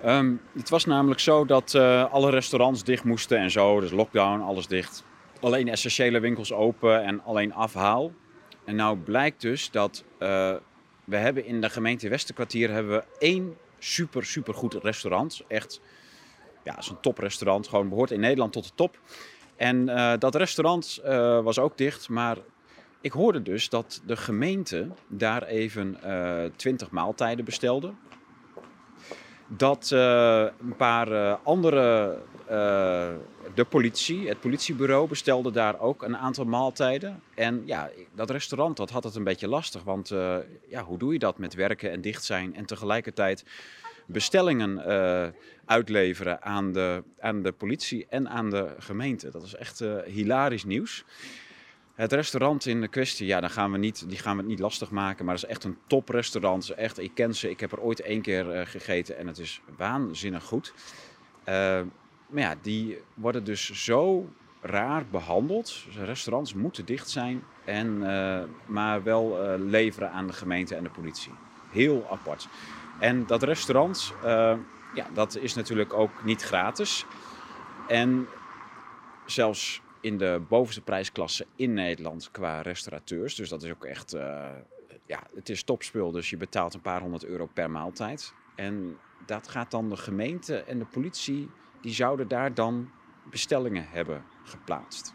Ehm, 0.02 0.34
het 0.56 0.68
was 0.68 0.84
namelijk 0.84 1.20
zo 1.20 1.44
dat 1.44 1.74
eh, 1.74 2.12
alle 2.12 2.30
restaurants 2.30 2.84
dicht 2.84 3.04
moesten 3.04 3.38
en 3.38 3.50
zo, 3.50 3.80
dus 3.80 3.90
lockdown, 3.90 4.40
alles 4.40 4.66
dicht. 4.66 5.04
Alleen 5.40 5.68
essentiële 5.68 6.20
winkels 6.20 6.52
open 6.52 7.04
en 7.04 7.24
alleen 7.24 7.54
afhaal. 7.54 8.12
En 8.64 8.76
nou 8.76 8.98
blijkt 8.98 9.40
dus 9.40 9.70
dat 9.70 10.04
eh, 10.18 10.54
we 11.08 11.16
hebben 11.16 11.44
in 11.44 11.60
de 11.60 11.70
gemeente 11.70 12.08
Westerkwartier 12.08 12.70
hebben 12.70 12.92
we 12.92 13.04
één 13.18 13.56
super, 13.78 14.24
super 14.24 14.54
goed 14.54 14.74
restaurant. 14.74 15.42
Echt, 15.46 15.80
ja, 16.64 16.78
is 16.78 16.88
een 16.88 17.00
toprestaurant, 17.00 17.68
gewoon 17.68 17.88
behoort 17.88 18.10
in 18.10 18.20
Nederland 18.20 18.52
tot 18.52 18.64
de 18.64 18.70
top. 18.74 18.98
En 19.56 19.88
eh, 19.88 20.12
dat 20.18 20.34
restaurant 20.34 21.00
eh, 21.04 21.42
was 21.42 21.58
ook 21.58 21.78
dicht, 21.78 22.08
maar 22.08 22.36
ik 23.00 23.12
hoorde 23.12 23.42
dus 23.42 23.68
dat 23.68 24.02
de 24.06 24.16
gemeente 24.16 24.88
daar 25.08 25.42
even 25.42 26.02
eh 26.02 26.50
20 26.56 26.90
maaltijden 26.90 27.44
bestelde. 27.44 27.92
Dat 29.48 29.90
eh, 29.92 30.46
een 30.60 30.76
paar 30.76 31.12
eh, 31.12 31.36
andere, 31.42 32.18
eh, 32.46 33.10
de 33.54 33.64
politie, 33.68 34.28
het 34.28 34.40
politiebureau 34.40 35.08
bestelde 35.08 35.50
daar 35.50 35.80
ook 35.80 36.02
een 36.02 36.16
aantal 36.16 36.44
maaltijden. 36.44 37.22
En 37.34 37.62
ja, 37.66 37.90
dat 38.14 38.30
restaurant 38.30 38.76
dat 38.76 38.90
had 38.90 39.04
het 39.04 39.14
een 39.14 39.24
beetje 39.24 39.48
lastig, 39.48 39.82
want 39.82 40.08
ja, 40.68 40.84
hoe 40.84 40.98
doe 40.98 41.12
je 41.12 41.18
dat 41.18 41.38
met 41.38 41.54
werken 41.54 41.90
en 41.90 42.00
dicht 42.00 42.24
zijn 42.24 42.54
en 42.54 42.64
tegelijkertijd 42.64 43.44
bestellingen 44.06 44.82
uitleveren 45.64 46.42
aan 46.42 46.72
de, 46.72 47.02
aan 47.20 47.42
de 47.42 47.52
politie 47.52 48.06
en 48.08 48.28
aan 48.28 48.50
de 48.50 48.74
gemeente. 48.78 49.30
Dat 49.30 49.42
is 49.42 49.54
echt 49.54 49.84
hilarisch 50.06 50.64
nieuws. 50.64 51.04
Het 51.98 52.12
restaurant 52.12 52.66
in 52.66 52.80
de 52.80 52.88
kwestie, 52.88 53.26
ja, 53.26 53.40
dan 53.40 53.50
gaan 53.50 53.72
we 53.72 53.78
niet, 53.78 54.08
die 54.08 54.18
gaan 54.18 54.32
we 54.36 54.38
het 54.38 54.50
niet 54.50 54.58
lastig 54.58 54.90
maken. 54.90 55.24
Maar 55.24 55.34
het 55.34 55.42
is 55.44 55.50
echt 55.50 55.64
een 55.64 55.78
toprestaurant. 55.86 56.70
Echt, 56.70 56.98
ik 56.98 57.10
ken 57.14 57.34
ze. 57.34 57.50
Ik 57.50 57.60
heb 57.60 57.72
er 57.72 57.80
ooit 57.80 58.00
één 58.00 58.22
keer 58.22 58.50
eh, 58.50 58.66
gegeten 58.66 59.16
en 59.16 59.26
het 59.26 59.38
is 59.38 59.60
waanzinnig 59.76 60.44
goed. 60.44 60.74
Eh, 61.44 61.54
maar 62.26 62.42
ja, 62.42 62.54
die 62.62 62.98
worden 63.14 63.44
dus 63.44 63.84
zo 63.84 64.28
raar 64.60 65.04
behandeld. 65.10 65.84
Restaurants 66.04 66.54
moeten 66.54 66.84
dicht 66.84 67.10
zijn, 67.10 67.42
en, 67.64 68.10
eh, 68.10 68.42
maar 68.66 69.02
wel 69.02 69.58
leveren 69.58 70.10
aan 70.10 70.26
de 70.26 70.32
gemeente 70.32 70.74
en 70.74 70.82
de 70.82 70.90
politie. 70.90 71.32
Heel 71.70 72.06
apart. 72.10 72.48
En 73.00 73.26
dat 73.26 73.42
restaurant, 73.42 74.12
ja, 74.94 75.06
dat 75.14 75.36
is 75.36 75.54
natuurlijk 75.54 75.92
ook 75.92 76.24
niet 76.24 76.42
gratis. 76.42 77.06
En 77.88 78.26
zelfs 79.26 79.80
in 80.00 80.18
de 80.18 80.42
bovenste 80.48 80.80
prijsklasse 80.80 81.46
in 81.56 81.74
Nederland 81.74 82.30
qua 82.30 82.60
restaurateurs. 82.60 83.34
Dus 83.34 83.48
dat 83.48 83.62
is 83.62 83.70
ook 83.70 83.84
echt, 83.84 84.12
eh, 84.12 84.50
ja, 85.06 85.22
het 85.34 85.48
is 85.48 85.62
topspul. 85.62 86.10
Dus 86.10 86.30
je 86.30 86.36
betaalt 86.36 86.74
een 86.74 86.80
paar 86.80 87.00
honderd 87.00 87.24
euro 87.24 87.46
per 87.46 87.70
maaltijd. 87.70 88.32
En 88.54 88.98
dat 89.26 89.48
gaat 89.48 89.70
dan 89.70 89.88
de 89.88 89.96
gemeente 89.96 90.56
en 90.56 90.78
de 90.78 90.84
politie, 90.84 91.50
die 91.80 91.94
zouden 91.94 92.28
daar 92.28 92.54
dan 92.54 92.90
bestellingen 93.30 93.86
hebben 93.88 94.24
geplaatst. 94.44 95.14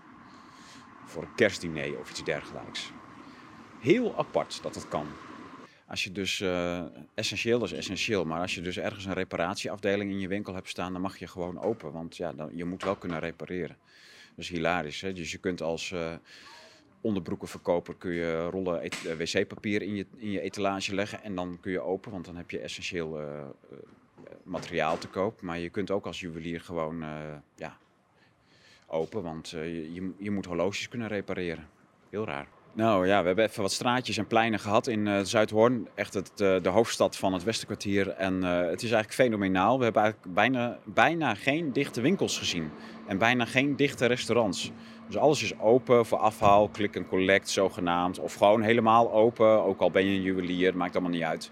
Voor 1.06 1.24
een 1.24 1.36
kerstdiner 1.36 2.00
of 2.00 2.10
iets 2.10 2.24
dergelijks. 2.24 2.92
Heel 3.80 4.18
apart 4.18 4.64
dat 4.64 4.76
het 4.76 4.88
kan. 4.88 5.08
Als 5.88 6.04
je 6.04 6.12
dus, 6.12 6.42
eh, 6.42 6.84
essentieel 7.14 7.64
is 7.64 7.72
essentieel, 7.72 8.26
maar 8.26 8.42
als 8.42 8.56
je 8.56 8.62
dus 8.62 8.78
ergens 8.78 9.06
een 9.06 9.14
reparatieafdeling 9.14 10.12
in 10.12 10.20
je 10.20 10.28
winkel 10.28 10.54
hebt 10.54 10.70
staan, 10.70 10.94
dan 10.94 11.02
mag 11.02 11.18
je 11.18 11.28
gewoon 11.28 11.62
open. 11.62 11.92
Want 11.92 12.18
ja, 12.18 12.34
dan, 12.34 12.50
je 12.54 12.66
moet 12.66 12.84
wel 12.84 12.96
kunnen 12.96 13.20
repareren. 13.20 13.78
Dat 14.36 14.44
is 14.46 14.50
hilarisch. 14.50 15.02
Hè? 15.02 15.14
Dus 15.14 15.32
je 15.32 15.38
kunt 15.38 15.62
als 15.62 15.92
eh, 15.92 16.14
onderbroekenverkoper 17.02 17.96
kun 17.96 18.12
je 18.12 18.48
rollen 18.50 18.82
eh, 18.82 18.92
wc-papier 19.18 19.82
in 19.82 19.96
je, 19.96 20.06
in 20.16 20.32
je 20.32 20.42
etalage 20.42 20.96
leggen 20.96 21.24
en 21.24 21.36
dan 21.36 21.58
kun 21.62 21.72
je 21.72 21.82
open, 21.82 22.12
want 22.12 22.26
dan 22.26 22.36
heb 22.36 22.52
je 22.52 22.60
essentieel 22.60 23.22
eh, 23.22 23.46
materiaal 24.44 24.98
te 24.98 25.08
koop. 25.08 25.42
Maar 25.42 25.60
je 25.60 25.70
kunt 25.70 25.92
ook 25.92 26.06
als 26.06 26.20
juwelier 26.20 26.62
gewoon 26.62 27.04
ja, 27.56 27.78
open, 28.88 29.24
want 29.24 29.50
je, 29.50 30.14
je 30.18 30.32
moet 30.32 30.46
horloges 30.46 30.88
kunnen 30.88 31.08
repareren. 31.08 31.68
Heel 32.10 32.26
raar. 32.26 32.48
Nou 32.76 33.08
ja, 33.08 33.20
we 33.20 33.28
hebben 33.28 33.46
even 33.46 33.62
wat 33.62 33.72
straatjes 33.72 34.18
en 34.18 34.28
pleinen 34.28 34.60
gehad 34.60 34.88
in 34.88 35.08
eh, 35.08 35.20
Zuidhoorn. 35.24 35.88
Echt 35.96 36.14
het, 36.14 36.42
eh, 36.42 36.56
de 36.62 36.70
hoofdstad 36.70 37.18
van 37.18 37.34
het 37.34 37.44
Westerkwartier. 37.44 38.10
En 38.10 38.44
eh, 38.44 38.70
het 38.70 38.84
is 38.84 38.92
eigenlijk 38.92 39.14
fenomenaal. 39.14 39.78
We 39.78 39.84
hebben 39.84 40.02
eigenlijk 40.02 40.34
bijna, 40.34 40.78
bijna 40.84 41.36
geen 41.36 41.74
dichte 41.74 42.02
winkels 42.02 42.38
gezien. 42.38 42.72
En 43.08 43.18
bijna 43.18 43.46
geen 43.46 43.76
dichte 43.76 44.06
restaurants. 44.06 44.72
Dus 45.08 45.18
alles 45.18 45.44
is 45.44 45.60
open 45.60 46.06
voor 46.06 46.18
afhaal, 46.18 46.70
click 46.70 46.96
en 46.96 47.08
collect 47.08 47.50
zogenaamd. 47.50 48.20
Of 48.20 48.34
gewoon 48.34 48.62
helemaal 48.62 49.12
open, 49.12 49.64
ook 49.64 49.80
al 49.80 49.92
ben 49.92 50.06
je 50.06 50.16
een 50.16 50.22
juwelier, 50.22 50.78
maakt 50.78 50.94
allemaal 50.96 51.12
niet 51.12 51.24
uit. 51.24 51.52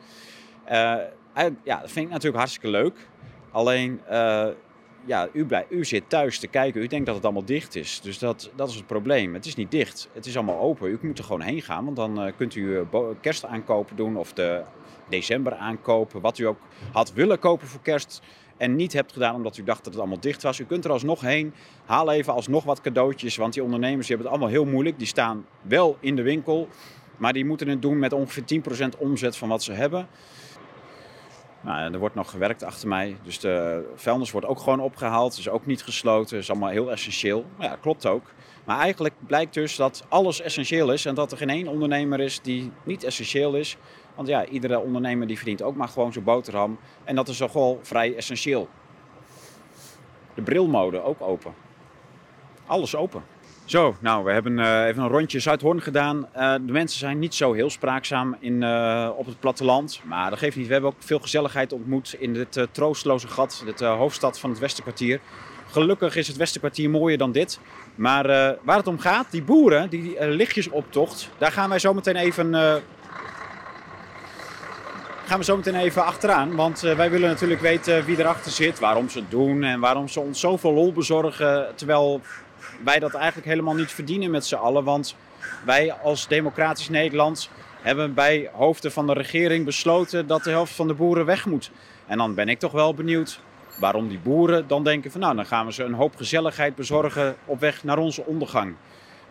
Ja, 1.64 1.80
dat 1.80 1.92
vind 1.92 2.06
ik 2.06 2.12
natuurlijk 2.12 2.38
hartstikke 2.38 2.70
leuk. 2.70 3.08
Alleen, 3.52 4.02
ja, 5.06 5.30
u, 5.34 5.46
blij, 5.46 5.66
u 5.70 5.86
zit 5.86 6.04
thuis 6.08 6.40
te 6.40 6.48
kijken. 6.48 6.82
U 6.82 6.88
denkt 6.88 7.06
dat 7.06 7.16
het 7.16 7.24
allemaal 7.24 7.46
dicht 7.46 7.76
is. 7.76 8.02
Dus 8.02 8.20
dat, 8.20 8.52
dat 8.56 8.70
is 8.70 8.76
het 8.76 8.88
probleem. 8.88 9.34
Het 9.34 9.46
is 9.46 9.56
niet 9.56 9.72
dicht. 9.72 10.10
Het 10.14 10.26
is 10.26 10.36
allemaal 10.36 10.60
open. 10.60 10.90
U 10.90 11.00
moet 11.02 11.18
er 11.18 11.24
gewoon 11.24 11.42
heen 11.42 11.62
gaan. 11.62 11.84
Want 11.86 11.96
dan 11.96 12.22
eh, 12.22 12.34
kunt 12.38 12.56
u 12.56 12.78
eh, 12.78 12.82
bo- 12.90 13.16
kerstaankopen 13.22 13.96
doen 13.96 14.18
of 14.18 14.34
de 14.34 14.62
december 15.10 15.54
aankopen. 15.54 16.22
Wat 16.22 16.38
u 16.38 16.44
ook 16.44 16.60
had 16.92 17.14
willen 17.14 17.40
kopen 17.40 17.68
voor 17.68 17.82
kerst. 17.82 18.22
En 18.58 18.76
niet 18.76 18.94
hebt 18.94 19.14
gedaan 19.14 19.36
omdat 19.36 19.58
u 19.58 19.64
dacht 19.64 19.84
dat 19.84 19.94
het 19.94 20.02
allemaal 20.02 20.20
dicht 20.20 20.44
was. 20.44 20.60
U 20.60 20.66
kunt 20.66 20.86
er 20.86 20.92
alsnog 20.92 21.22
heen. 21.22 21.54
Haal 21.86 22.12
even 22.12 22.34
alsnog 22.34 22.64
wat 22.64 22.82
cadeautjes. 22.82 23.36
Want 23.36 23.54
die 23.54 23.64
ondernemers 23.64 24.08
die 24.08 24.16
hebben 24.16 24.34
het 24.34 24.42
allemaal 24.42 24.62
heel 24.62 24.72
moeilijk. 24.72 24.98
Die 24.98 25.08
staan 25.08 25.46
wel 25.62 25.98
in 26.00 26.16
de 26.16 26.22
winkel. 26.22 26.68
Maar 27.18 27.34
die 27.34 27.46
moeten 27.46 27.68
het 27.68 27.82
doen 27.82 28.00
met 28.00 28.14
ongeveer 28.14 28.62
10% 28.96 28.98
omzet 28.98 29.38
van 29.38 29.50
wat 29.50 29.64
ze 29.64 29.72
hebben. 29.72 30.08
Nou, 31.62 31.94
er 31.94 32.00
wordt 32.00 32.16
nog 32.16 32.30
gewerkt 32.30 32.64
achter 32.64 32.88
mij. 32.88 33.18
Dus 33.24 33.40
de 33.40 33.86
vuilnis 33.96 34.32
wordt 34.32 34.48
ook 34.48 34.60
gewoon 34.60 34.80
opgehaald. 34.80 35.38
Is 35.38 35.50
ook 35.50 35.66
niet 35.66 35.84
gesloten. 35.84 36.38
Is 36.38 36.50
allemaal 36.50 36.70
heel 36.70 36.92
essentieel. 36.92 37.46
Ja, 37.60 37.70
dat 37.70 37.80
klopt 37.80 38.06
ook. 38.06 38.24
Maar 38.66 38.80
eigenlijk 38.80 39.14
blijkt 39.28 39.54
dus 39.54 39.76
dat 39.76 40.06
alles 40.10 40.42
essentieel 40.42 40.92
is. 40.92 41.06
En 41.06 41.16
dat 41.16 41.32
er 41.32 41.38
geen 41.38 41.50
één 41.50 41.68
ondernemer 41.68 42.20
is 42.20 42.42
die 42.42 42.72
niet 42.84 43.04
essentieel 43.04 43.56
is. 43.56 43.78
Want 44.16 44.28
ja, 44.28 44.46
iedere 44.46 44.80
ondernemer 44.80 45.28
die 45.28 45.38
verdient 45.38 45.62
ook 45.62 45.76
maar 45.76 45.88
gewoon 45.88 46.14
zijn 46.14 46.26
boterham. 46.26 46.80
En 47.04 47.16
dat 47.16 47.28
is 47.28 47.38
toch 47.38 47.54
wel 47.54 47.80
vrij 47.82 48.16
essentieel. 48.16 48.70
De 50.34 50.42
brilmode 50.42 51.02
ook 51.02 51.22
open. 51.22 51.54
Alles 52.66 52.96
open. 52.96 53.24
Zo, 53.72 53.96
nou, 54.00 54.24
we 54.24 54.32
hebben 54.32 54.60
eh, 54.60 54.86
even 54.86 55.04
een 55.04 55.10
rondje 55.10 55.40
Zuidhoorn 55.40 55.82
gedaan. 55.82 56.28
Eh, 56.34 56.54
de 56.54 56.72
mensen 56.72 57.00
zijn 57.00 57.20
niet 57.20 57.36
zo 57.36 57.54
heel 57.54 57.70
spraakzaam 57.70 58.38
in, 58.40 58.64
eh, 58.64 59.10
op 59.16 59.26
het 59.26 59.40
platteland. 59.40 60.02
Maar 60.04 60.30
dat 60.30 60.40
geeft 60.40 60.56
niet. 60.56 60.68
We 60.68 60.74
hebben 60.74 60.92
ook 60.92 60.98
veel 61.00 61.20
gezelligheid 61.20 61.74
ontmoet 61.74 62.16
in 62.20 62.34
dit 62.34 62.68
troosteloze 62.72 63.28
gat. 63.28 63.62
Dit 63.66 63.80
hoofdstad 63.80 64.40
van 64.40 64.50
het 64.50 64.60
Westerkwartier. 64.60 65.20
Gelukkig 65.68 66.16
is 66.16 66.28
het 66.28 66.38
Westerkwartier 66.38 66.90
mooier 66.90 67.18
dan 67.18 67.32
dit. 67.32 67.60
Maar 67.96 68.28
waar 68.64 68.78
het 68.78 68.88
om 68.88 69.00
gaat, 69.00 69.32
die 69.32 69.44
boeren, 69.44 69.90
die 69.90 70.26
lichtjesoptocht. 70.26 71.30
Daar 71.38 71.52
gaan 71.52 71.70
wij 71.70 71.80
zo 71.80 71.94
meteen 71.94 72.16
even... 72.16 72.54
gaan 75.26 75.40
we 75.40 75.44
zo 75.44 75.56
meteen 75.56 75.76
even 75.76 76.06
achteraan. 76.06 76.56
Want 76.56 76.80
wij 76.80 77.12
willen 77.12 77.30
natuurlijk 77.30 77.62
weten 77.62 78.06
wie 78.06 78.20
erachter 78.20 78.52
zit, 78.52 78.80
waarom 78.80 79.10
ze 79.10 79.20
het 79.20 79.32
doen 79.32 79.64
en 79.64 79.80
waarom 79.80 80.08
ze 80.08 80.20
ons 80.20 80.40
zoveel 80.40 80.74
lol 80.74 80.94
bezorgen. 80.94 81.68
Terwijl 81.76 82.22
wij 82.84 83.00
dat 83.00 83.14
eigenlijk 83.14 83.48
helemaal 83.48 83.74
niet 83.74 83.92
verdienen 83.92 84.32
met 84.32 84.46
z'n 84.46 84.56
allen. 84.56 84.84
Want 84.84 85.16
wij 85.66 85.94
als 85.94 86.28
Democratisch 86.28 86.90
Nederland 86.90 87.50
hebben 87.82 88.14
bij 88.14 88.50
hoofden 88.54 88.92
van 88.92 89.08
de 89.08 89.14
regering 89.14 89.66
besloten 89.66 90.28
dat 90.28 90.44
de 90.44 90.50
helft 90.50 90.74
van 90.74 90.88
de 90.88 90.94
boeren 90.94 91.26
weg 91.26 91.46
moet. 91.46 91.72
En 92.08 92.18
dan 92.18 92.36
ben 92.36 92.50
ik 92.50 92.60
toch 92.60 92.72
wel 92.72 92.94
benieuwd 92.94 93.40
waarom 93.80 94.08
die 94.08 94.20
boeren 94.20 94.68
dan 94.68 94.84
denken 94.84 95.12
van 95.12 95.22
nou, 95.22 95.36
dan 95.36 95.46
gaan 95.46 95.66
we 95.66 95.74
ze 95.74 95.84
een 95.84 95.94
hoop 95.94 96.16
gezelligheid 96.16 96.76
bezorgen 96.76 97.36
op 97.46 97.60
weg 97.60 97.84
naar 97.84 97.98
onze 97.98 98.26
ondergang. 98.26 98.76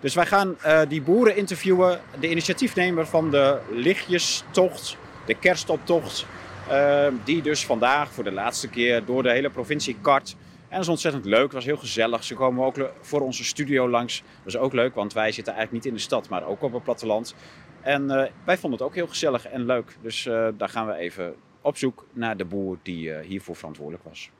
Dus 0.00 0.14
wij 0.14 0.26
gaan 0.26 0.56
eh, 0.60 0.80
die 0.88 1.02
boeren 1.02 1.36
interviewen, 1.36 2.00
de 2.20 2.30
initiatiefnemer 2.30 3.06
van 3.06 3.30
de 3.30 3.58
lichtjestocht, 3.70 4.96
de 5.26 5.34
kerstoptocht. 5.34 6.26
Eh, 6.68 7.06
die 7.24 7.42
dus 7.42 7.66
vandaag 7.66 8.12
voor 8.12 8.24
de 8.24 8.32
laatste 8.32 8.68
keer 8.68 9.04
door 9.04 9.22
de 9.22 9.30
hele 9.30 9.50
provincie 9.50 9.96
kart. 10.00 10.36
En 10.70 10.76
dat 10.76 10.84
is 10.84 10.88
ontzettend 10.88 11.24
leuk, 11.24 11.42
het 11.42 11.52
was 11.52 11.64
heel 11.64 11.76
gezellig. 11.76 12.24
Ze 12.24 12.34
komen 12.34 12.64
ook 12.64 12.90
voor 13.00 13.20
onze 13.20 13.44
studio 13.44 13.88
langs. 13.88 14.22
Dat 14.44 14.54
is 14.54 14.56
ook 14.56 14.72
leuk, 14.72 14.94
want 14.94 15.12
wij 15.12 15.32
zitten 15.32 15.54
eigenlijk 15.54 15.84
niet 15.84 15.92
in 15.92 15.98
de 15.98 16.04
stad, 16.04 16.28
maar 16.28 16.46
ook 16.46 16.62
op 16.62 16.72
het 16.72 16.82
platteland. 16.82 17.34
En 17.82 18.10
eh, 18.10 18.30
wij 18.44 18.58
vonden 18.58 18.78
het 18.78 18.88
ook 18.88 18.94
heel 18.94 19.06
gezellig 19.06 19.46
en 19.46 19.66
leuk. 19.66 19.96
Dus 20.02 20.26
eh, 20.26 20.48
daar 20.56 20.68
gaan 20.68 20.86
we 20.86 20.94
even 20.94 21.34
op 21.60 21.76
zoek 21.76 22.06
naar 22.12 22.36
de 22.36 22.44
boer 22.44 22.78
die 22.82 23.12
eh, 23.12 23.26
hiervoor 23.26 23.56
verantwoordelijk 23.56 24.04
was. 24.04 24.30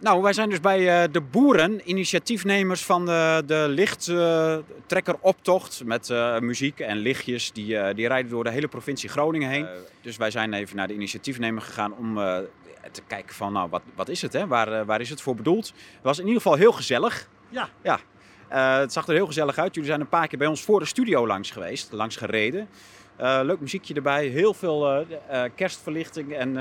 Nou, 0.00 0.22
wij 0.22 0.32
zijn 0.32 0.50
dus 0.50 0.60
bij 0.60 1.10
de 1.10 1.20
boeren, 1.20 1.90
initiatiefnemers 1.90 2.84
van 2.84 3.06
de, 3.06 3.42
de 3.46 3.66
lichttrekkeroptocht. 3.68 5.84
met 5.84 6.08
muziek 6.40 6.80
en 6.80 6.96
lichtjes. 6.96 7.52
Die, 7.52 7.94
die 7.94 8.08
rijden 8.08 8.30
door 8.30 8.44
de 8.44 8.50
hele 8.50 8.68
provincie 8.68 9.08
Groningen 9.08 9.48
heen. 9.48 9.66
dus 10.00 10.16
wij 10.16 10.30
zijn 10.30 10.52
even 10.52 10.76
naar 10.76 10.88
de 10.88 10.94
initiatiefnemer 10.94 11.62
gegaan 11.62 11.96
om 11.96 12.18
te 12.90 13.02
kijken 13.06 13.34
van, 13.34 13.52
nou, 13.52 13.68
wat, 13.70 13.82
wat 13.94 14.08
is 14.08 14.22
het, 14.22 14.32
hè? 14.32 14.46
Waar, 14.46 14.72
eh, 14.72 14.86
waar 14.86 15.00
is 15.00 15.10
het 15.10 15.20
voor 15.20 15.34
bedoeld? 15.34 15.66
Het 15.66 16.02
was 16.02 16.18
in 16.18 16.26
ieder 16.26 16.42
geval 16.42 16.58
heel 16.58 16.72
gezellig. 16.72 17.28
Ja. 17.48 17.68
ja. 17.82 17.98
Eh, 18.48 18.78
het 18.78 18.92
zag 18.92 19.06
er 19.06 19.14
heel 19.14 19.26
gezellig 19.26 19.58
uit. 19.58 19.74
Jullie 19.74 19.88
zijn 19.88 20.00
een 20.00 20.08
paar 20.08 20.28
keer 20.28 20.38
bij 20.38 20.46
ons 20.46 20.62
voor 20.62 20.80
de 20.80 20.86
studio 20.86 21.26
langs 21.26 21.50
geweest, 21.50 21.92
langs 21.92 22.16
gereden. 22.16 22.68
Eh, 23.16 23.40
leuk 23.42 23.60
muziekje 23.60 23.94
erbij, 23.94 24.26
heel 24.26 24.54
veel 24.54 25.06
kerstverlichting 25.54 26.32
en 26.32 26.54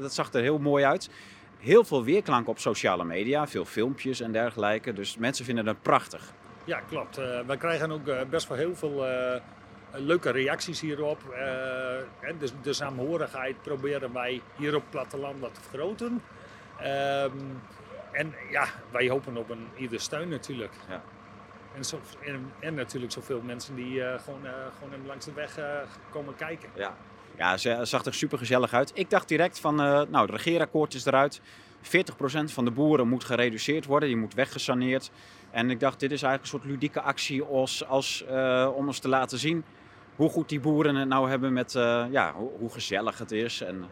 dat 0.00 0.14
zag 0.14 0.32
er 0.32 0.42
heel 0.42 0.58
mooi 0.58 0.84
uit. 0.84 1.10
Heel 1.58 1.84
veel 1.84 2.04
weerklank 2.04 2.48
op 2.48 2.58
sociale 2.58 3.04
media, 3.04 3.46
veel 3.46 3.64
filmpjes 3.64 4.20
en 4.20 4.32
dergelijke. 4.32 4.92
Dus 4.92 5.16
mensen 5.16 5.44
vinden 5.44 5.66
het 5.66 5.82
prachtig. 5.82 6.32
Ja, 6.64 6.80
klopt. 6.80 7.16
Wij 7.46 7.56
krijgen 7.56 7.90
ook 7.90 8.30
best 8.30 8.48
wel 8.48 8.56
heel 8.56 8.76
veel 8.76 9.04
leuke 9.98 10.30
reacties 10.30 10.80
hierop. 10.80 11.18
Eh, 11.30 12.32
dus 12.38 12.52
de 12.62 12.72
saamhorigheid 12.72 13.62
proberen 13.62 14.12
wij 14.12 14.42
hier 14.56 14.74
op 14.74 14.80
het 14.80 14.90
platteland 14.90 15.40
wat 15.40 15.54
te 15.54 15.60
vergroten. 15.60 16.22
Ehm, 16.78 17.38
en 18.12 18.34
ja, 18.50 18.66
wij 18.90 19.08
hopen 19.08 19.36
op 19.36 19.50
een 19.50 19.68
ieder 19.76 20.00
steun 20.00 20.28
natuurlijk. 20.28 20.72
Ja. 20.88 21.02
En, 21.74 21.84
zo, 21.84 22.00
en, 22.20 22.52
en 22.60 22.74
natuurlijk 22.74 23.12
zoveel 23.12 23.40
mensen 23.40 23.74
die 23.74 24.02
eh, 24.02 24.20
gewoon, 24.20 24.46
eh, 24.46 24.52
gewoon 24.78 25.06
langs 25.06 25.24
de 25.24 25.32
weg 25.32 25.58
eh, 25.58 25.78
komen 26.10 26.36
kijken. 26.36 26.68
Ja, 26.74 26.96
ja 27.36 27.56
ze 27.56 27.78
zag 27.82 28.04
er 28.04 28.14
super 28.14 28.38
gezellig 28.38 28.72
uit. 28.72 28.90
Ik 28.94 29.10
dacht 29.10 29.28
direct 29.28 29.60
van, 29.60 29.80
eh, 29.80 29.86
nou, 29.86 30.26
het 30.26 30.30
regeerakkoord 30.30 30.94
is 30.94 31.06
eruit. 31.06 31.40
40% 31.80 32.52
van 32.52 32.64
de 32.64 32.70
boeren 32.70 33.08
moet 33.08 33.24
gereduceerd 33.24 33.84
worden, 33.84 34.08
die 34.08 34.18
moet 34.18 34.34
weggesaneerd. 34.34 35.10
En 35.50 35.70
ik 35.70 35.80
dacht, 35.80 36.00
dit 36.00 36.10
is 36.10 36.22
eigenlijk 36.22 36.42
een 36.42 36.58
soort 36.58 36.72
ludieke 36.72 37.00
actie 37.00 37.42
als, 37.42 37.86
als, 37.86 38.24
eh, 38.24 38.70
om 38.74 38.86
ons 38.86 38.98
te 38.98 39.08
laten 39.08 39.38
zien 39.38 39.64
hoe 40.16 40.30
goed 40.30 40.48
die 40.48 40.60
boeren 40.60 40.94
het 40.94 41.08
nou 41.08 41.28
hebben 41.28 41.52
met 41.52 41.74
eh, 41.74 42.04
ja, 42.10 42.32
hoe, 42.32 42.50
hoe 42.58 42.70
gezellig 42.70 43.18
het 43.18 43.30
is. 43.30 43.60
En, 43.60 43.84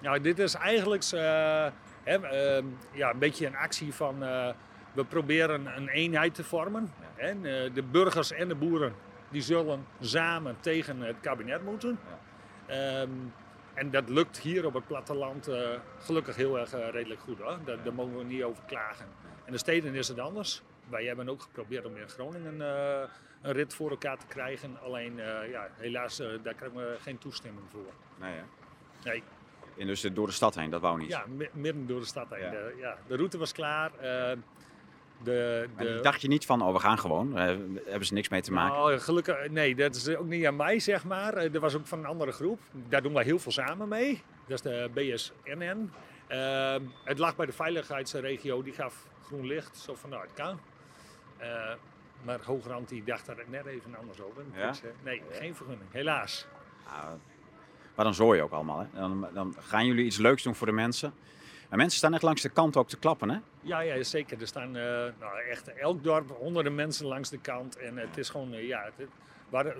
Nou, 0.00 0.20
dit 0.20 0.38
is 0.38 0.54
eigenlijk 0.54 1.02
eh, 1.02 1.66
hè, 2.04 2.28
ehm, 2.28 2.64
ja, 2.92 3.10
een 3.10 3.18
beetje 3.18 3.46
een 3.46 3.56
actie 3.56 3.94
van 3.94 4.22
eh, 4.22 4.48
we 4.92 5.04
proberen 5.04 5.76
een 5.76 5.88
eenheid 5.88 6.34
te 6.34 6.44
vormen. 6.44 6.92
En, 7.16 7.36
eh, 7.36 7.74
de 7.74 7.82
burgers 7.82 8.32
en 8.32 8.48
de 8.48 8.54
boeren 8.54 8.94
die 9.28 9.42
zullen 9.42 9.86
samen 10.00 10.56
tegen 10.60 11.00
het 11.00 11.16
kabinet 11.20 11.64
moeten. 11.64 11.98
Ehm, 12.66 13.10
en 13.74 13.90
dat 13.90 14.08
lukt 14.08 14.38
hier 14.38 14.66
op 14.66 14.74
het 14.74 14.86
platteland 14.86 15.48
eh, 15.48 15.68
gelukkig 15.98 16.36
heel 16.36 16.58
erg 16.58 16.72
eh, 16.72 16.88
redelijk 16.90 17.20
goed. 17.20 17.38
Hoor. 17.38 17.58
Daar, 17.64 17.82
daar 17.82 17.94
mogen 17.94 18.18
we 18.18 18.24
niet 18.24 18.42
over 18.42 18.62
klagen. 18.66 19.06
In 19.46 19.52
de 19.52 19.58
steden 19.58 19.94
is 19.94 20.08
het 20.08 20.18
anders. 20.18 20.62
Wij 20.90 21.04
hebben 21.04 21.28
ook 21.28 21.42
geprobeerd 21.42 21.84
om 21.84 21.96
in 21.96 22.08
Groningen 22.08 22.60
eh, 22.60 23.08
een 23.42 23.52
rit 23.52 23.74
voor 23.74 23.90
elkaar 23.90 24.18
te 24.18 24.26
krijgen. 24.26 24.80
Alleen 24.82 25.20
eh, 25.20 25.50
ja, 25.50 25.68
helaas, 25.76 26.18
eh, 26.18 26.28
daar 26.42 26.54
krijgen 26.54 26.78
we 26.78 26.96
geen 27.00 27.18
toestemming 27.18 27.64
voor. 27.70 27.92
nee, 28.20 28.34
hè? 28.34 28.42
Nee. 29.04 29.22
En 29.78 29.86
dus 29.86 30.00
door 30.00 30.26
de 30.26 30.32
stad 30.32 30.54
heen, 30.54 30.70
dat 30.70 30.80
wou 30.80 30.98
niet. 30.98 31.08
Ja, 31.08 31.24
mi- 31.28 31.48
midden 31.52 31.86
door 31.86 32.00
de 32.00 32.06
stad 32.06 32.30
heen. 32.30 32.40
Ja. 32.40 32.50
De, 32.50 32.76
ja, 32.78 32.96
de 33.06 33.16
route 33.16 33.38
was 33.38 33.52
klaar. 33.52 33.90
de, 35.22 35.68
de, 35.76 35.98
dacht 36.02 36.20
je 36.20 36.28
niet 36.28 36.46
van, 36.46 36.62
oh 36.62 36.72
we 36.72 36.78
gaan 36.78 36.98
gewoon, 36.98 37.32
daar 37.34 37.56
hebben 37.84 38.06
ze 38.06 38.14
niks 38.14 38.28
mee 38.28 38.40
te 38.40 38.52
maken. 38.52 38.76
Nou, 38.78 38.98
gelukkig, 38.98 39.48
nee, 39.48 39.74
dat 39.74 39.94
is 39.94 40.08
ook 40.16 40.26
niet 40.26 40.46
aan 40.46 40.56
mij, 40.56 40.78
zeg 40.78 41.04
maar. 41.04 41.34
Er 41.36 41.60
was 41.60 41.74
ook 41.76 41.86
van 41.86 41.98
een 41.98 42.06
andere 42.06 42.32
groep. 42.32 42.60
Daar 42.72 43.02
doen 43.02 43.12
wij 43.12 43.24
heel 43.24 43.38
veel 43.38 43.52
samen 43.52 43.88
mee. 43.88 44.22
Dat 44.46 44.64
is 44.64 44.70
de 44.70 44.90
BSNN. 44.94 45.90
Het 47.04 47.18
lag 47.18 47.36
bij 47.36 47.46
de 47.46 47.52
veiligheidsregio, 47.52 48.62
die 48.62 48.72
gaf 48.72 49.06
groen 49.24 49.46
licht, 49.46 49.76
zo 49.76 49.94
van 49.94 50.10
nou, 50.10 50.22
het 50.22 50.32
kan. 50.34 50.60
Eh, 51.40 51.72
maar 52.24 52.40
Hoogrand 52.44 52.88
die 52.88 53.04
dacht 53.04 53.26
daar 53.26 53.36
net 53.46 53.66
even 53.66 53.96
anders 53.96 54.20
over. 54.20 54.44
Ja? 54.54 54.68
Dus, 54.68 54.82
eh, 54.82 54.90
nee, 55.04 55.22
geen 55.30 55.54
vergunning, 55.54 55.92
helaas. 55.92 56.46
Nou, 56.86 57.18
maar 57.94 58.04
dan 58.04 58.14
zooi 58.14 58.38
je 58.38 58.44
ook 58.44 58.52
allemaal. 58.52 58.78
Hè? 58.78 58.86
Dan, 58.92 59.28
dan 59.32 59.54
gaan 59.58 59.86
jullie 59.86 60.04
iets 60.04 60.16
leuks 60.16 60.42
doen 60.42 60.54
voor 60.54 60.66
de 60.66 60.72
mensen. 60.72 61.12
En 61.68 61.76
mensen 61.76 61.98
staan 61.98 62.14
echt 62.14 62.22
langs 62.22 62.42
de 62.42 62.48
kant 62.48 62.76
ook 62.76 62.88
te 62.88 62.98
klappen, 62.98 63.30
hè? 63.30 63.38
Ja, 63.60 63.80
ja, 63.80 64.02
zeker. 64.02 64.40
Er 64.40 64.46
staan 64.46 64.76
eh, 64.76 64.82
nou, 65.18 65.40
echt 65.50 65.74
elk 65.74 66.04
dorp 66.04 66.30
honderden 66.30 66.74
mensen 66.74 67.06
langs 67.06 67.30
de 67.30 67.38
kant. 67.38 67.76
En 67.76 67.96
het 67.96 68.18
is 68.18 68.28
gewoon, 68.28 68.50
ja, 68.50 68.90
het, 68.96 69.08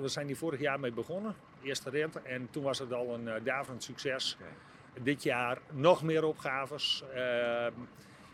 we, 0.00 0.08
zijn 0.08 0.26
hier 0.26 0.36
vorig 0.36 0.60
jaar 0.60 0.80
mee 0.80 0.92
begonnen, 0.92 1.34
eerste 1.62 1.90
rit. 1.90 2.22
En 2.22 2.48
toen 2.50 2.62
was 2.62 2.78
het 2.78 2.92
al 2.92 3.14
een 3.14 3.26
uh, 3.26 3.34
daverend 3.44 3.82
succes. 3.82 4.36
Dit 5.02 5.22
jaar 5.22 5.58
nog 5.70 6.02
meer 6.02 6.24
opgaves. 6.24 7.04
Ehm, 7.14 7.72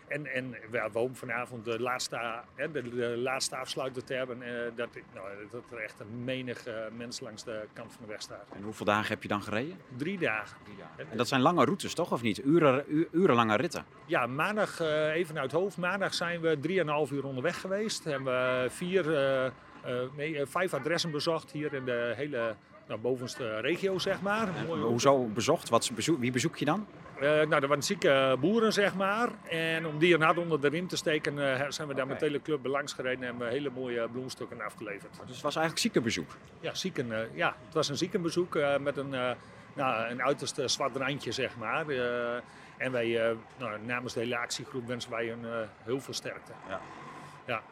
en 0.09 0.27
en 0.27 0.55
ja, 0.73 0.89
vanavond 1.13 1.65
de 1.65 1.81
laatste, 1.81 2.19
hè, 2.55 2.71
de, 2.71 2.83
de 2.97 3.17
laatste 3.17 3.57
afsluiter 3.57 4.05
te 4.05 4.15
hebben. 4.15 4.43
eh, 4.43 4.51
dat, 4.77 4.89
nou, 5.15 5.29
dat 5.51 5.63
er 5.71 5.79
echt 5.79 6.01
een 6.01 6.25
menig 6.25 6.65
mens 6.97 7.21
langs 7.21 7.45
de 7.45 7.65
kant 7.73 7.93
van 7.93 8.01
de 8.05 8.09
weg 8.11 8.21
staat. 8.23 8.45
En 8.57 8.63
hoeveel 8.63 8.87
dagen 8.87 9.09
heb 9.09 9.23
je 9.23 9.29
dan 9.29 9.43
gereden? 9.43 9.77
Drie 9.97 10.19
dagen. 10.19 10.57
En 11.11 11.17
dat 11.17 11.29
zijn 11.29 11.41
lange 11.41 11.65
routes, 11.65 11.95
toch? 11.95 12.13
Of 12.13 12.23
niet? 12.23 12.45
Uren, 12.45 12.85
u- 12.89 13.09
urenlange 13.13 13.57
ritten. 13.57 13.85
Ja, 14.07 14.27
maandag, 14.27 14.81
eh, 14.81 15.15
even 15.15 15.39
uit 15.39 15.53
hoofd, 15.53 15.77
maandag 15.77 16.15
zijn 16.15 16.41
we 16.41 16.59
3,5 16.61 17.11
uur 17.13 17.25
onderweg 17.25 17.61
geweest. 17.61 18.05
Hebben 18.05 18.33
we 18.33 18.71
vier, 18.71 19.17
eh, 19.17 19.51
nee, 20.17 20.47
vijf 20.47 20.75
adressen 20.75 21.11
bezocht 21.11 21.51
hier 21.51 21.75
in 21.75 21.85
de 21.85 22.13
hele 22.17 22.55
nou, 22.89 23.01
bovenste 23.01 23.61
regio, 23.61 23.99
zeg 23.99 24.21
maar. 24.21 24.49
Hoezo 24.67 25.25
bezocht? 25.25 25.69
Wat 25.69 25.91
bezoek, 25.95 26.19
wie 26.21 26.33
bezoek 26.33 26.57
je 26.57 26.65
dan? 26.65 26.87
Eh, 27.21 27.23
nou, 27.23 27.63
er 27.63 27.69
waren 27.69 27.83
zieke 27.83 28.37
boeren, 28.41 28.73
zeg 28.73 28.95
maar. 28.95 29.29
En 29.49 29.87
om 29.87 29.99
die 29.99 30.15
een 30.15 30.23
hart 30.23 30.39
onder 30.39 30.61
de 30.61 30.69
riem 30.69 30.89
te 30.89 30.97
steken, 30.97 31.61
eh, 31.61 31.67
zijn 31.69 31.89
we 31.89 31.95
daar 31.95 32.07
met 32.07 32.19
de 32.21 32.27
hele 32.27 32.43
club 32.43 32.67
langs 32.67 32.93
gereden 32.93 33.21
en 33.21 33.27
hebben 33.27 33.47
we 33.47 33.53
hele 33.53 33.71
mooie 33.75 34.09
bloemstukken 34.09 34.61
afgeleverd. 34.61 35.13
Dus 35.13 35.35
het 35.35 35.41
was 35.43 35.55
eigenlijk 35.57 35.79
ziekenbezoek. 35.79 36.31
Ja, 36.61 36.75
zieken, 36.75 37.13
eh, 37.13 37.37
ja, 37.37 37.57
het 37.65 37.75
was 37.75 37.89
een 37.89 37.97
ziekenbezoek 37.97 38.57
eh, 38.57 38.79
met 38.79 38.97
een, 38.97 39.15
eh, 39.15 39.31
nou, 39.75 40.11
een 40.11 40.23
uiterst 40.23 40.59
eh, 40.59 40.67
zwart 40.67 40.97
randje, 40.97 41.33
zeg 41.33 41.57
maar. 41.57 41.89
Eh, 41.89 42.41
en 42.77 42.93
wij, 42.93 43.29
eh, 43.29 43.37
nou, 43.59 43.79
namens 43.85 44.13
de 44.15 44.21
hele 44.21 44.39
actiegroep 44.39 44.87
wensen 44.87 45.11
wij 45.11 45.31
eh, 45.31 45.37
heel 45.85 46.01
veel 46.01 46.15
sterkte. 46.15 46.53
Ja. 46.69 46.81
Ja. 47.47 47.63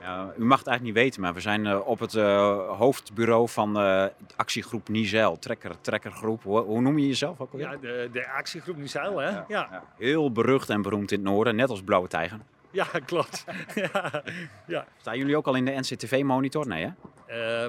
Ja, 0.00 0.32
u 0.38 0.44
mag 0.44 0.58
het 0.58 0.66
eigenlijk 0.66 0.82
niet 0.82 1.04
weten, 1.04 1.20
maar 1.20 1.34
we 1.34 1.40
zijn 1.40 1.66
eh, 1.66 1.86
op 1.86 1.98
het 1.98 2.14
eh, 2.14 2.68
hoofdbureau 2.78 3.48
van 3.48 3.78
eh, 3.78 4.04
actiegroep 4.36 4.88
Nizel, 4.88 5.38
trekker, 5.38 5.80
trekkergroep. 5.80 6.42
Hoe, 6.42 6.60
hoe 6.60 6.80
noem 6.80 6.98
je 6.98 7.06
jezelf 7.06 7.40
ook 7.40 7.52
alweer? 7.52 7.70
Ja, 7.70 7.76
de, 7.76 8.08
de 8.12 8.28
actiegroep 8.30 8.76
Nizeil, 8.76 9.18
hè? 9.18 9.28
Ja, 9.30 9.44
ja. 9.48 9.84
Heel 9.98 10.32
berucht 10.32 10.70
en 10.70 10.82
beroemd 10.82 11.12
in 11.12 11.18
het 11.18 11.28
noorden, 11.28 11.56
net 11.56 11.70
als 11.70 11.82
Blauwe 11.82 12.08
Tijger. 12.08 12.38
klopt. 13.06 13.44
ja, 13.74 14.22
ja. 14.66 14.86
Staan 15.00 15.18
jullie 15.18 15.36
ook 15.36 15.46
al 15.46 15.54
in 15.54 15.64
de 15.64 15.70
NCTV-monitor? 15.70 16.66
Nee, 16.66 16.84
hè? 16.84 16.90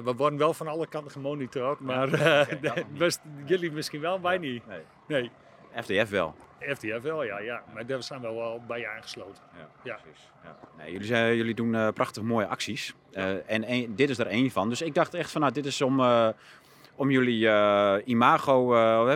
We 0.02 0.14
worden 0.16 0.38
wel 0.38 0.54
van 0.54 0.68
alle 0.68 0.86
kanten 0.86 1.10
gemonitord, 1.10 1.80
maar 1.80 2.08
best- 2.98 3.20
jullie 3.44 3.72
misschien 3.72 4.00
wel, 4.00 4.20
wij 4.20 4.38
niet. 4.38 4.66
Nee. 4.66 4.80
Nee, 5.06 5.30
FDF 5.82 6.08
wel. 6.10 6.34
FTF 6.60 7.00
wel, 7.02 7.22
ja, 7.24 7.38
ja. 7.38 7.62
Maar 7.74 7.86
daar 7.86 8.02
zijn 8.02 8.20
we 8.20 8.26
wel 8.32 8.60
bij 8.66 8.88
aangesloten. 8.88 9.42
Ja. 9.82 9.94
precies. 10.02 10.30
Ja. 10.44 10.56
Nee, 10.78 10.92
jullie, 10.92 11.06
zijn- 11.06 11.36
jullie 11.36 11.54
doen 11.54 11.74
eh, 11.74 11.88
prachtig 11.88 12.22
mooie 12.22 12.46
acties. 12.46 12.94
Eh, 13.12 13.50
en 13.50 13.70
een- 13.72 13.96
dit 13.96 14.10
is 14.10 14.18
er 14.18 14.26
één 14.26 14.50
van. 14.50 14.68
Dus 14.68 14.82
ik 14.82 14.94
dacht 14.94 15.14
echt 15.14 15.30
van, 15.30 15.40
nou, 15.40 15.52
dit 15.52 15.66
is 15.66 15.82
om, 15.82 16.00
eh, 16.00 16.28
om 16.94 17.10
jullie 17.10 17.48
imago, 18.04 18.66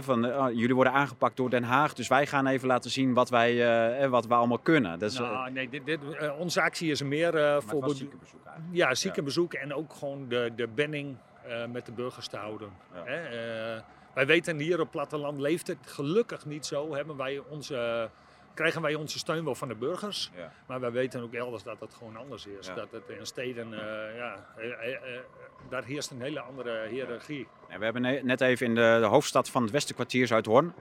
van, 0.03 0.21
jullie 0.55 0.75
worden 0.75 0.93
aangepakt 0.93 1.37
door 1.37 1.51
Den 1.51 1.63
Haag. 1.65 1.95
Dus 1.95 2.09
wij 2.09 2.27
gaan 2.27 2.47
even 2.47 2.69
laten 2.69 2.91
zien 2.91 3.15
wat 3.15 3.31
wij, 3.31 4.09
wat 4.09 4.27
we 4.27 4.35
allemaal 4.35 4.59
kunnen. 4.59 4.99
Dat 4.99 5.11
is, 5.11 5.19
Nou, 5.19 5.51
nee, 5.51 5.69
dit, 5.69 5.87
dit, 5.87 5.99
onze 6.39 6.63
actie 6.63 6.91
is 6.91 7.03
meer 7.03 7.63
voor 7.67 7.91
ziekenbezoek 7.95 8.45
eigenlijk. 8.45 8.77
ja, 8.77 8.95
ziekenbezoek 8.95 9.55
en 9.55 9.75
ook 9.75 9.93
gewoon 9.93 10.29
de, 10.29 10.53
de 10.57 10.69
benning 10.69 11.17
eh, 11.47 11.67
met 11.67 11.87
de 11.87 11.93
burgers 11.93 12.29
te 12.29 12.37
houden. 12.37 12.69
Hè? 12.93 13.15
Wij 14.15 14.27
weten 14.27 14.59
hier 14.59 14.81
op 14.81 14.91
platteland 14.91 15.41
leeft 15.41 15.67
het 15.67 15.79
gelukkig 15.87 16.47
niet 16.47 16.67
zo. 16.67 16.95
Hebben 16.95 17.17
wij 17.17 17.43
onze, 17.49 18.11
krijgen 18.55 18.83
wij 18.83 18.95
onze 18.95 19.19
steun 19.19 19.45
wel 19.45 19.55
van 19.55 19.69
de 19.69 19.75
burgers. 19.75 20.31
Ja. 20.37 20.53
Maar 20.67 20.81
wij 20.81 20.93
weten 20.93 21.23
ook 21.23 21.33
elders 21.33 21.63
dat 21.63 21.81
het 21.81 21.95
gewoon 21.95 22.17
anders 22.17 22.47
is. 22.47 22.67
Ja. 22.67 22.75
Dat 22.75 22.89
het 22.91 23.19
in 23.19 23.27
steden, 23.27 23.73
eh, 23.73 24.17
ja, 24.17 24.47
eh, 24.57 24.95
eh, 24.95 25.21
daar 25.69 25.85
heerst 25.85 26.11
een 26.11 26.21
hele 26.21 26.41
andere 26.41 26.89
hiërarchie. 26.89 27.47
Ja, 27.69 27.79
we 27.79 27.85
hebben 27.85 28.03
ne- 28.03 28.21
net 28.23 28.41
even 28.41 28.67
in 28.67 28.75
de, 28.75 28.99
de 29.01 29.07
hoofdstad 29.07 29.51
van 29.51 29.63
het 29.63 29.71
Westenkwartier, 29.71 30.27
Zuidhoorn. 30.27 30.75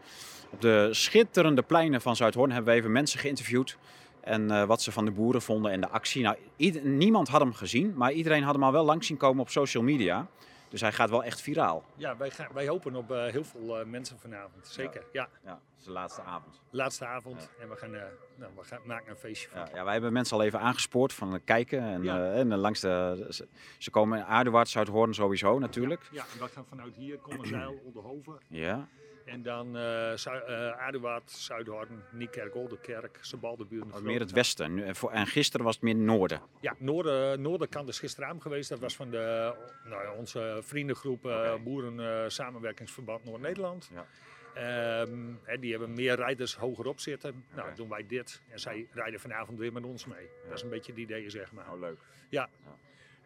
Op 0.49 0.61
de 0.61 0.87
schitterende 0.91 1.61
pleinen 1.61 2.01
van 2.01 2.15
Zuidhoorn 2.15 2.51
hebben 2.51 2.73
we 2.73 2.79
even 2.79 2.91
mensen 2.91 3.19
geïnterviewd. 3.19 3.77
En 4.21 4.67
wat 4.67 4.81
ze 4.81 4.91
van 4.91 5.05
de 5.05 5.11
boeren 5.11 5.41
vonden 5.41 5.71
en 5.71 5.81
de 5.81 5.89
actie. 5.89 6.23
Nou, 6.23 6.37
niemand 6.83 7.27
had 7.27 7.41
hem 7.41 7.53
gezien, 7.53 7.93
maar 7.95 8.11
iedereen 8.11 8.43
had 8.43 8.53
hem 8.53 8.63
al 8.63 8.71
wel 8.71 8.85
langs 8.85 9.07
zien 9.07 9.17
komen 9.17 9.41
op 9.41 9.49
social 9.49 9.83
media. 9.83 10.27
Dus 10.69 10.81
hij 10.81 10.91
gaat 10.91 11.09
wel 11.09 11.23
echt 11.23 11.41
viraal. 11.41 11.83
Ja, 11.95 12.17
wij, 12.17 12.29
gaan, 12.29 12.47
wij 12.53 12.67
hopen 12.67 12.95
op 12.95 13.11
eh, 13.11 13.25
heel 13.25 13.43
veel 13.43 13.79
eh, 13.79 13.85
mensen 13.85 14.19
vanavond. 14.19 14.67
Zeker, 14.67 15.03
ja. 15.11 15.29
Ja, 15.43 15.49
dat 15.49 15.59
is 15.79 15.83
de 15.83 15.91
laatste 15.91 16.21
avond. 16.21 16.61
Laatste 16.69 17.05
avond. 17.05 17.49
En 17.59 17.69
we, 17.69 17.75
gaan, 17.75 17.95
eh, 17.95 18.01
nou, 18.35 18.51
we 18.55 18.63
gaan, 18.63 18.79
maken 18.83 19.09
een 19.09 19.17
feestje 19.17 19.49
van. 19.49 19.59
Ja, 19.59 19.69
ja, 19.73 19.83
wij 19.83 19.93
hebben 19.93 20.13
mensen 20.13 20.37
al 20.37 20.43
even 20.43 20.59
aangespoord 20.59 21.13
van 21.13 21.41
kijken. 21.43 21.81
En, 21.81 22.07
en 22.33 22.55
langs 22.55 22.79
de, 22.79 23.25
ze, 23.29 23.47
ze 23.77 23.89
komen 23.89 24.17
in 24.17 24.25
Aardewaard, 24.25 24.69
Zuidhoorn 24.69 25.13
sowieso 25.13 25.59
natuurlijk. 25.59 26.09
Ja, 26.11 26.23
en 26.33 26.39
we 26.39 26.47
gaan 26.47 26.65
vanuit 26.65 26.95
hier, 26.95 27.17
Kommerzeil, 27.17 27.81
Oldenhoven. 27.85 28.37
Ja. 28.47 28.87
En 29.29 29.41
dan 29.41 29.77
eh 29.77 30.15
Zu 30.15 30.29
eh, 30.29 30.71
Aardewaard, 30.71 31.31
Zuidhoorn, 31.31 32.03
Niekerk, 32.11 32.55
Oldenkerk, 32.55 33.17
Sebaldebuurt. 33.21 33.95
Oh, 33.95 34.01
Meer 34.01 34.19
het 34.19 34.31
westen. 34.31 34.73
Nu- 34.73 34.91
en 35.11 35.27
gisteren 35.27 35.65
was 35.65 35.75
het 35.75 35.83
meer 35.83 35.95
noorden. 35.95 36.41
Ja, 36.59 36.75
Noorden, 36.77 37.41
Noorderkant 37.41 37.87
is 37.87 37.99
gisteravond 37.99 38.41
geweest. 38.41 38.69
Dat 38.69 38.79
was 38.79 38.95
van 38.95 39.09
de, 39.09 39.53
nou 39.83 40.03
ja, 40.03 40.13
onze 40.13 40.59
vriendengroep 40.61 41.25
eh. 41.25 41.55
Boeren 41.63 41.99
eh, 42.23 42.29
Samenwerkingsverband 42.29 43.23
Noord-Nederland. 43.25 43.91
Ja. 43.93 44.05
Ehm, 44.53 45.59
die 45.59 45.71
hebben 45.71 45.93
meer 45.93 46.15
rijders 46.15 46.55
hogerop 46.55 46.99
zitten. 46.99 47.43
Nou, 47.55 47.75
doen 47.75 47.89
wij 47.89 48.05
dit. 48.07 48.41
En 48.47 48.59
zij 48.59 48.87
rijden 48.91 49.19
vanavond 49.19 49.59
weer 49.59 49.73
met 49.73 49.83
ons 49.83 50.05
mee. 50.05 50.29
Dat 50.47 50.57
is 50.57 50.63
een 50.63 50.69
beetje 50.69 50.91
het 50.91 51.01
idee, 51.01 51.29
zeg 51.29 51.51
maar. 51.51 51.71
Oh, 51.71 51.79
leuk. 51.79 51.99
Ja. 52.29 52.49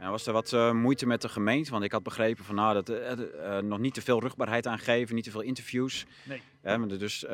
En 0.03 0.09
was 0.09 0.25
er 0.25 0.33
wat 0.33 0.53
eh, 0.53 0.71
moeite 0.71 1.05
met 1.05 1.21
de 1.21 1.29
gemeente? 1.29 1.71
Want 1.71 1.83
ik 1.83 1.91
had 1.91 2.03
begrepen 2.03 2.43
van 2.43 2.55
nou, 2.55 2.73
dat 2.73 2.89
eh, 2.89 3.57
nog 3.57 3.79
niet 3.79 3.93
te 3.93 4.01
veel 4.01 4.19
rugbaarheid 4.19 4.67
aangeven, 4.67 5.15
niet 5.15 5.23
te 5.23 5.31
veel 5.31 5.41
interviews. 5.41 6.05
Nee. 6.23 6.97
Dus 6.97 7.25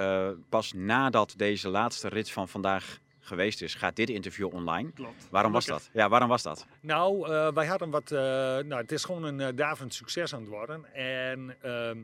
pas 0.49 0.73
nadat 0.73 1.33
deze 1.37 1.69
laatste 1.69 2.07
rit 2.07 2.31
van 2.31 2.47
vandaag 2.47 2.99
geweest 3.19 3.61
is, 3.61 3.75
gaat 3.75 3.95
dit 3.95 4.09
interview 4.09 4.53
online. 4.53 4.91
Klopt. 4.91 5.27
Waarom 5.29 5.51
was 5.51 5.65
dat? 5.65 5.89
Ja, 5.93 6.09
waarom 6.09 6.29
was 6.29 6.43
dat? 6.43 6.65
Nou, 6.79 7.27
wij 7.53 7.65
hadden 7.65 7.89
wat. 7.89 8.09
nou, 8.09 8.75
het 8.75 8.91
is 8.91 9.03
gewoon 9.03 9.23
een 9.23 9.39
uh, 9.39 9.47
daverend 9.55 9.93
succes 9.93 10.33
aan 10.33 10.39
het 10.39 10.49
worden. 10.49 10.93
En 10.93 11.55
ehm, 11.61 11.97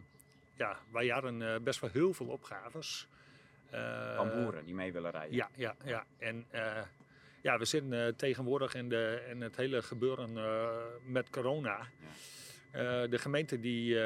ja, 0.55 0.77
wij 0.91 1.07
hadden 1.07 1.63
best 1.63 1.79
wel 1.79 1.89
heel 1.93 2.13
veel 2.13 2.25
opgaves. 2.25 3.07
Van 4.15 4.29
boeren 4.29 4.65
die 4.65 4.75
mee 4.75 4.91
willen 4.91 5.11
rijden. 5.11 5.35
Ja, 5.35 5.49
ja, 5.55 5.75
ja. 5.83 6.05
En 6.17 6.45
ja, 7.45 7.57
we 7.57 7.65
zitten 7.65 8.05
eh, 8.05 8.13
tegenwoordig 8.13 8.75
in, 8.75 8.89
de, 8.89 9.21
in 9.29 9.41
het 9.41 9.55
hele 9.55 9.81
gebeuren 9.81 10.37
eh, 10.37 10.67
met 11.03 11.29
corona. 11.29 11.77
Eh, 12.71 12.81
de 13.09 13.17
gemeente 13.17 13.59
die, 13.59 13.97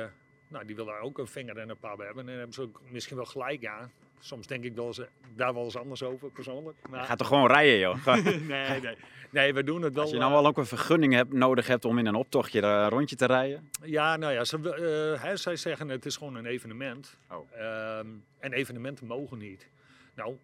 nou, 0.47 0.65
die 0.65 0.75
wil 0.75 0.85
daar 0.85 1.01
ook 1.01 1.17
een 1.17 1.27
vinger 1.27 1.57
in 1.57 1.67
de 1.67 1.75
pap 1.75 1.97
hebben. 1.97 2.19
En 2.19 2.25
daar 2.25 2.35
hebben 2.35 2.53
ze 2.53 2.61
ook 2.61 2.81
misschien 2.89 3.15
wel 3.15 3.25
gelijk 3.25 3.65
aan. 3.65 3.91
Soms 4.19 4.47
denk 4.47 4.63
ik 4.63 4.75
wel 4.75 4.93
daar 5.35 5.53
wel 5.53 5.63
eens 5.63 5.77
anders 5.77 6.03
over 6.03 6.31
persoonlijk. 6.31 6.77
Maar, 6.89 7.05
Ga 7.05 7.15
toch 7.15 7.27
gewoon 7.27 7.47
rijden, 7.47 7.79
joh. 7.79 8.05
nee, 8.25 8.81
nee. 8.81 8.97
nee, 9.29 9.53
we 9.53 9.63
doen 9.63 9.81
het 9.81 9.93
wel. 9.93 10.03
Als 10.03 10.11
je 10.11 10.17
nou 10.17 10.31
wel 10.31 10.47
ook 10.47 10.57
een 10.57 10.65
vergunning 10.65 11.13
hebt, 11.13 11.33
nodig 11.33 11.67
hebt 11.67 11.85
om 11.85 11.97
in 11.97 12.05
een 12.05 12.15
optochtje 12.15 12.61
een 12.61 12.89
rondje 12.89 13.15
te 13.15 13.25
rijden. 13.25 13.69
Ja, 13.83 14.17
nou 14.17 14.33
ja, 14.33 14.43
ze, 14.43 15.17
hè, 15.21 15.37
zij 15.37 15.55
zeggen 15.55 15.89
het 15.89 16.05
is 16.05 16.17
gewoon 16.17 16.35
een 16.35 16.45
evenement. 16.45 17.17
Oh. 17.31 17.51
Ehm, 17.51 18.07
en 18.39 18.53
evenementen 18.53 19.07
mogen 19.07 19.37
niet. 19.37 19.67
Nou, 20.15 20.37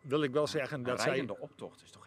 wil 0.00 0.22
ik 0.22 0.30
wel 0.30 0.46
zeggen 0.46 0.82
dat 0.82 0.92
een 0.92 0.98
zij... 0.98 1.08
rijdende 1.08 1.38
optocht 1.38 1.82
is 1.82 1.90
toch? 1.90 2.05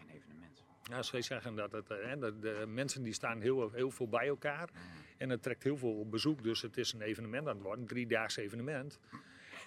Ja, 0.90 1.02
zij 1.02 1.22
zeggen 1.22 1.54
dat, 1.54 1.72
het, 1.72 1.90
eh, 1.90 1.96
hè, 2.00 2.18
dat 2.18 2.42
de 2.42 2.64
mensen 2.68 3.02
die 3.02 3.12
staan 3.12 3.40
heel, 3.40 3.70
heel 3.70 3.90
veel 3.90 4.08
bij 4.08 4.26
elkaar. 4.26 4.68
En 5.16 5.30
het 5.30 5.42
trekt 5.42 5.62
heel 5.62 5.76
veel 5.76 6.08
bezoek, 6.08 6.42
dus 6.42 6.62
het 6.62 6.76
is 6.76 6.92
een 6.92 7.00
evenement 7.00 7.48
aan 7.48 7.54
het 7.54 7.62
worden. 7.62 7.80
Een 7.80 7.88
driedaags 7.88 8.36
evenement. 8.36 8.98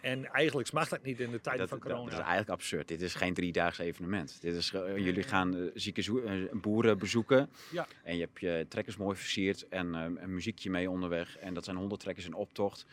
En 0.01 0.25
eigenlijk 0.25 0.71
mag 0.71 0.89
dat 0.89 1.03
niet 1.03 1.19
in 1.19 1.31
de 1.31 1.39
Dat, 1.41 1.55
van 1.57 1.67
dat 1.67 1.79
corona. 1.79 2.11
is 2.11 2.17
eigenlijk 2.17 2.49
absurd. 2.49 2.87
Dit 2.87 3.01
is 3.01 3.15
geen 3.15 3.33
driedaags 3.33 3.77
evenement. 3.77 4.41
Dit 4.41 4.55
is, 4.55 4.73
eh, 4.73 4.97
jullie 4.97 5.23
gaan 5.23 5.55
eh, 5.55 5.61
zieke 5.73 6.49
boeren 6.53 6.97
bezoeken. 6.97 7.49
Ja. 7.71 7.87
En 8.03 8.15
je 8.15 8.21
hebt 8.21 8.39
je 8.39 8.65
trekkers 8.69 8.97
mooi 8.97 9.17
versierd 9.17 9.67
en 9.67 9.93
een 9.93 10.33
muziekje 10.33 10.69
mee 10.69 10.89
onderweg. 10.89 11.37
En 11.37 11.53
dat 11.53 11.63
zijn 11.63 11.77
honderd 11.77 12.01
trekkers 12.01 12.25
in 12.25 12.33
optocht. 12.33 12.85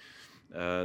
Eh, 0.52 0.82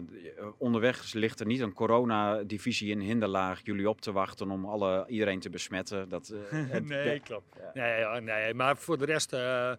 onderweg 0.58 1.14
ligt 1.14 1.40
er 1.40 1.46
niet 1.46 1.60
een 1.60 1.74
coronadivisie 1.74 2.90
in 2.92 3.00
hinderlaag 3.00 3.62
jullie 3.64 3.90
op 3.90 4.02
te 4.02 4.12
wachten 4.12 4.52
om 4.52 4.66
alle, 4.66 5.06
iedereen 5.08 5.40
te 5.40 5.50
besmetten. 5.50 6.10
Dat, 6.10 6.30
eh, 6.30 6.40
het- 6.72 6.86
nee, 6.86 7.20
klopt. 7.20 7.60
Ja. 7.74 8.20
Nee, 8.20 8.54
maar 8.54 8.78
voor 8.78 8.98
de 8.98 9.06
rest, 9.06 9.34
eh, 9.34 9.72
eh, 9.72 9.78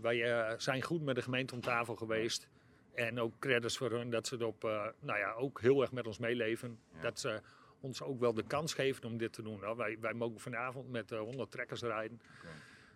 wij 0.00 0.54
zijn 0.58 0.82
goed 0.82 1.02
met 1.02 1.14
de 1.14 1.22
gemeente 1.22 1.54
om 1.54 1.60
tafel 1.60 1.96
geweest. 1.96 2.48
En 2.94 3.20
ook 3.20 3.32
credits 3.38 3.76
voor 3.76 3.90
hun 3.90 4.10
dat 4.10 4.26
ze 4.26 4.34
het 4.34 4.42
op, 4.42 4.64
eh, 4.64 4.86
nou 5.00 5.18
ja, 5.18 5.32
ook 5.32 5.60
heel 5.60 5.80
erg 5.80 5.92
met 5.92 6.06
ons 6.06 6.18
meeleven. 6.18 6.78
Ja. 6.94 7.00
Dat 7.00 7.20
ze 7.20 7.40
ons 7.80 8.02
ook 8.02 8.20
wel 8.20 8.34
de 8.34 8.42
kans 8.46 8.74
geven 8.74 9.04
om 9.04 9.16
dit 9.18 9.32
te 9.32 9.42
doen. 9.42 9.60
Nou, 9.60 9.76
wij, 9.76 9.96
wij 10.00 10.12
mogen 10.14 10.40
vanavond 10.40 10.90
met 10.90 11.12
eh 11.12 11.18
100 11.18 11.50
trekkers 11.50 11.82
rijden. 11.82 12.20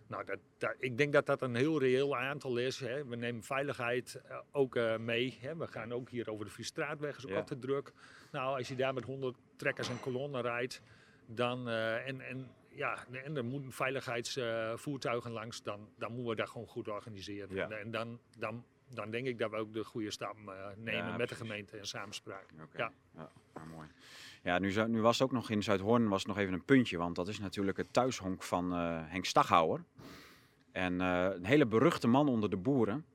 Nou, 0.07 0.25
dat, 0.25 0.39
dat, 0.57 0.75
ik 0.79 0.97
denk 0.97 1.13
dat 1.13 1.25
dat 1.25 1.41
een 1.41 1.55
heel 1.55 1.79
reëel 1.79 2.17
aantal 2.17 2.57
is. 2.57 2.79
Hè. 2.79 3.05
We 3.05 3.15
nemen 3.15 3.43
veiligheid 3.43 4.21
eh, 4.27 4.37
ook 4.51 4.75
eh, 4.75 4.97
mee. 4.97 5.37
Hè. 5.41 5.55
We 5.57 5.67
gaan 5.67 5.93
ook 5.93 6.09
hier 6.09 6.29
over 6.29 6.45
de 6.45 6.51
Friestraatweg, 6.51 7.17
is 7.17 7.23
ook 7.25 7.29
Ja. 7.31 7.37
altijd 7.37 7.61
druk. 7.61 7.91
Nou, 8.31 8.57
als 8.57 8.67
je 8.67 8.75
daar 8.75 8.93
met 8.93 9.03
100 9.03 9.37
trekkers 9.55 9.89
en 9.89 9.99
kolonnen 9.99 10.41
rijdt, 10.41 10.81
dan, 11.25 11.69
eh, 11.69 12.07
en, 12.07 12.21
en, 12.21 12.51
ja, 12.69 13.05
en 13.23 13.37
er 13.37 13.45
moeten 13.45 13.71
veiligheidsvoertuigen 13.71 15.31
langs, 15.31 15.63
dan, 15.63 15.89
dan 15.97 16.11
moeten 16.11 16.29
we 16.29 16.35
dat 16.35 16.49
gewoon 16.49 16.67
goed 16.67 16.87
organiseren. 16.87 17.55
Ja. 17.55 17.69
En, 17.69 17.79
en 17.79 17.91
dan, 17.91 18.19
dan, 18.37 18.65
dan 18.89 19.11
denk 19.11 19.27
ik 19.27 19.39
dat 19.39 19.51
we 19.51 19.57
ook 19.57 19.73
de 19.73 19.83
goede 19.83 20.11
stap 20.11 20.35
eh, 20.47 20.53
nemen 20.75 21.05
Ja, 21.05 21.17
met 21.17 21.29
de 21.29 21.35
gemeente 21.35 21.77
in 21.77 21.85
samenspraak. 21.85 22.45
Ja. 22.73 22.91
Ja, 23.15 23.29
nou, 23.53 23.67
mooi. 23.67 23.87
Ja, 24.45 24.59
nu, 24.59 24.87
nu 24.87 25.01
was 25.01 25.21
ook 25.21 25.31
nog 25.31 25.49
in 25.49 25.63
Zuidhoorn 25.63 26.07
was 26.07 26.25
nog 26.25 26.37
even 26.37 26.53
een 26.53 26.65
puntje, 26.65 26.97
want 26.97 27.15
dat 27.15 27.27
is 27.27 27.39
natuurlijk 27.39 27.77
het 27.77 27.93
thuishonk 27.93 28.43
van 28.43 28.73
eh, 28.73 28.99
Henk 29.05 29.25
Staghouwer. 29.25 29.83
En 30.71 31.01
eh, 31.01 31.27
een 31.33 31.45
hele 31.45 31.65
beruchte 31.65 32.07
man 32.07 32.27
onder 32.27 32.49
de 32.49 32.57
boeren. 32.57 33.05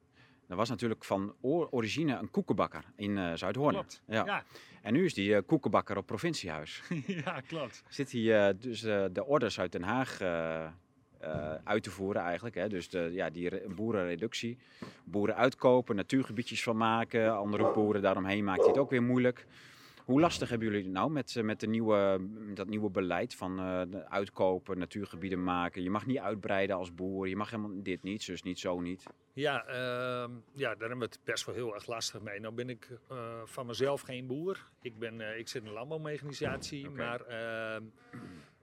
Dat 0.47 0.57
was 0.57 0.69
natuurlijk 0.69 1.05
van 1.05 1.35
origine 1.41 2.17
een 2.17 2.31
koekenbakker 2.31 2.85
in 2.97 3.19
eh 3.19 3.33
Zuidhoorn. 3.35 3.73
Klopt. 3.73 4.03
Ja. 4.07 4.25
Ja. 4.25 4.45
En 4.83 4.93
nu 4.93 5.05
is 5.05 5.15
die 5.15 5.35
eh, 5.35 5.43
koekenbakker 5.47 5.97
op 5.97 6.07
provinciehuis. 6.07 6.83
ja, 7.25 7.41
klopt. 7.41 7.83
Zit 7.89 8.13
hij 8.13 8.59
dus 8.59 8.81
de 8.81 9.25
orders 9.27 9.61
uit 9.61 9.73
Den 9.73 9.83
Haag 9.83 10.19
eh, 11.21 11.55
uit 11.65 11.83
te 11.83 11.91
voeren 11.91 12.23
eigenlijk. 12.23 12.55
Hè? 12.55 12.69
Dus 12.69 12.89
de, 12.89 13.09
ja, 13.13 13.31
die 13.31 13.49
re- 13.49 13.63
boerenreductie. 13.75 14.59
Boeren 15.05 15.37
uitkopen, 15.37 15.97
natuurgebiedjes 15.97 16.63
van 16.63 16.77
maken. 16.77 17.37
Andere 17.37 17.73
boeren 17.73 18.03
daaromheen 18.03 18.45
maakt 18.45 18.67
het 18.67 18.79
ook 18.79 18.91
weer 18.91 19.03
moeilijk. 19.03 19.47
Hoe 20.05 20.21
lastig 20.21 20.49
hebben 20.49 20.69
jullie 20.69 20.83
het 20.85 20.93
nou 20.93 21.11
met, 21.11 21.37
eh, 21.37 21.43
met 21.43 21.61
de 21.61 21.67
nieuwe, 21.67 22.29
dat 22.55 22.67
nieuwe 22.67 22.91
beleid 22.91 23.35
van 23.35 23.59
eh, 23.59 23.83
uitkopen, 24.09 24.79
natuurgebieden 24.79 25.45
maken? 25.45 25.83
Je 25.83 25.91
mag 25.91 26.07
niet 26.07 26.19
uitbreiden 26.19 26.77
als 26.77 26.95
boer, 26.95 27.29
je 27.29 27.37
mag 27.37 27.51
helemaal 27.51 27.83
dit 27.83 28.03
niet, 28.03 28.23
zus 28.23 28.43
niet, 28.43 28.59
zo 28.59 28.81
niet. 28.81 29.05
Ja, 29.33 29.65
ehm, 29.65 30.31
ja, 30.53 30.69
daar 30.75 30.89
hebben 30.89 30.99
we 30.99 31.05
het 31.05 31.21
best 31.25 31.47
wel 31.47 31.55
heel 31.55 31.75
erg 31.75 31.87
lastig 31.87 32.21
mee. 32.21 32.41
Nou 32.41 32.55
ben 32.55 32.69
ik 32.69 32.89
van 33.45 33.67
mezelf 33.67 34.01
geen 34.01 34.27
boer. 34.27 34.69
Ik, 34.83 34.99
ben, 34.99 35.39
ik 35.39 35.49
zit 35.49 35.63
in 35.63 35.69
een 35.69 35.75
landbouwmechanisatie. 35.75 36.89
Maar 36.91 37.21
ehm, 37.21 37.83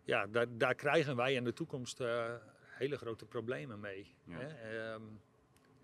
ja, 0.08 0.28
daar, 0.28 0.46
daar 0.50 0.76
krijgen 0.76 1.16
wij 1.16 1.34
in 1.34 1.44
de 1.44 1.54
toekomst 1.54 2.00
eh, 2.00 2.24
hele 2.66 2.98
grote 2.98 3.26
problemen 3.26 3.80
mee. 3.80 4.16
Ja. 4.24 4.38
Hè? 4.38 4.48
Ehm, 4.48 5.02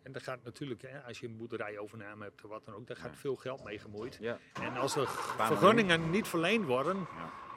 en 0.03 0.11
daar 0.11 0.21
gaat 0.21 0.43
natuurlijk, 0.43 0.81
hè, 0.81 1.01
als 1.03 1.19
je 1.19 1.27
een 1.27 1.37
boerderijovername 1.37 2.23
hebt 2.23 2.43
of 2.43 2.49
wat 2.49 2.65
dan 2.65 2.73
ook, 2.75 2.87
daar 2.87 2.97
gaat 2.97 3.11
Ja. 3.13 3.17
veel 3.17 3.35
geld 3.35 3.63
mee 3.63 3.79
gemoeid. 3.79 4.17
Ja. 4.21 4.37
En 4.53 4.77
als 4.77 4.95
er 4.95 5.01
miljoen. 5.37 5.47
vergunningen 5.57 6.09
niet 6.09 6.27
verleend 6.27 6.65
worden, 6.65 7.07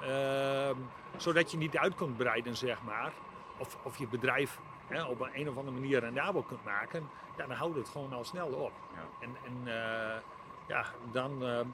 ehm, 0.02 0.76
zodat 1.16 1.50
je 1.50 1.57
niet 1.57 1.76
uit 1.76 1.94
kunt 1.94 2.16
breiden, 2.16 2.57
zeg 2.57 2.83
maar, 2.83 3.12
of, 3.59 3.85
of 3.85 3.98
je 3.98 4.07
bedrijf 4.09 4.59
hè, 4.88 5.05
op 5.05 5.20
een, 5.20 5.31
een 5.35 5.48
of 5.48 5.57
andere 5.57 5.76
manier 5.76 6.00
rendabel 6.00 6.42
kunt 6.42 6.64
maken, 6.64 7.09
ja, 7.37 7.46
dan 7.46 7.57
houdt 7.57 7.76
het 7.76 7.88
gewoon 7.88 8.12
al 8.12 8.24
snel 8.24 8.48
op. 8.48 8.72
En, 9.20 9.37
en 9.44 9.57
eh, 9.66 10.20
ja, 10.68 10.85
dan, 11.12 11.44
ehm, 11.44 11.66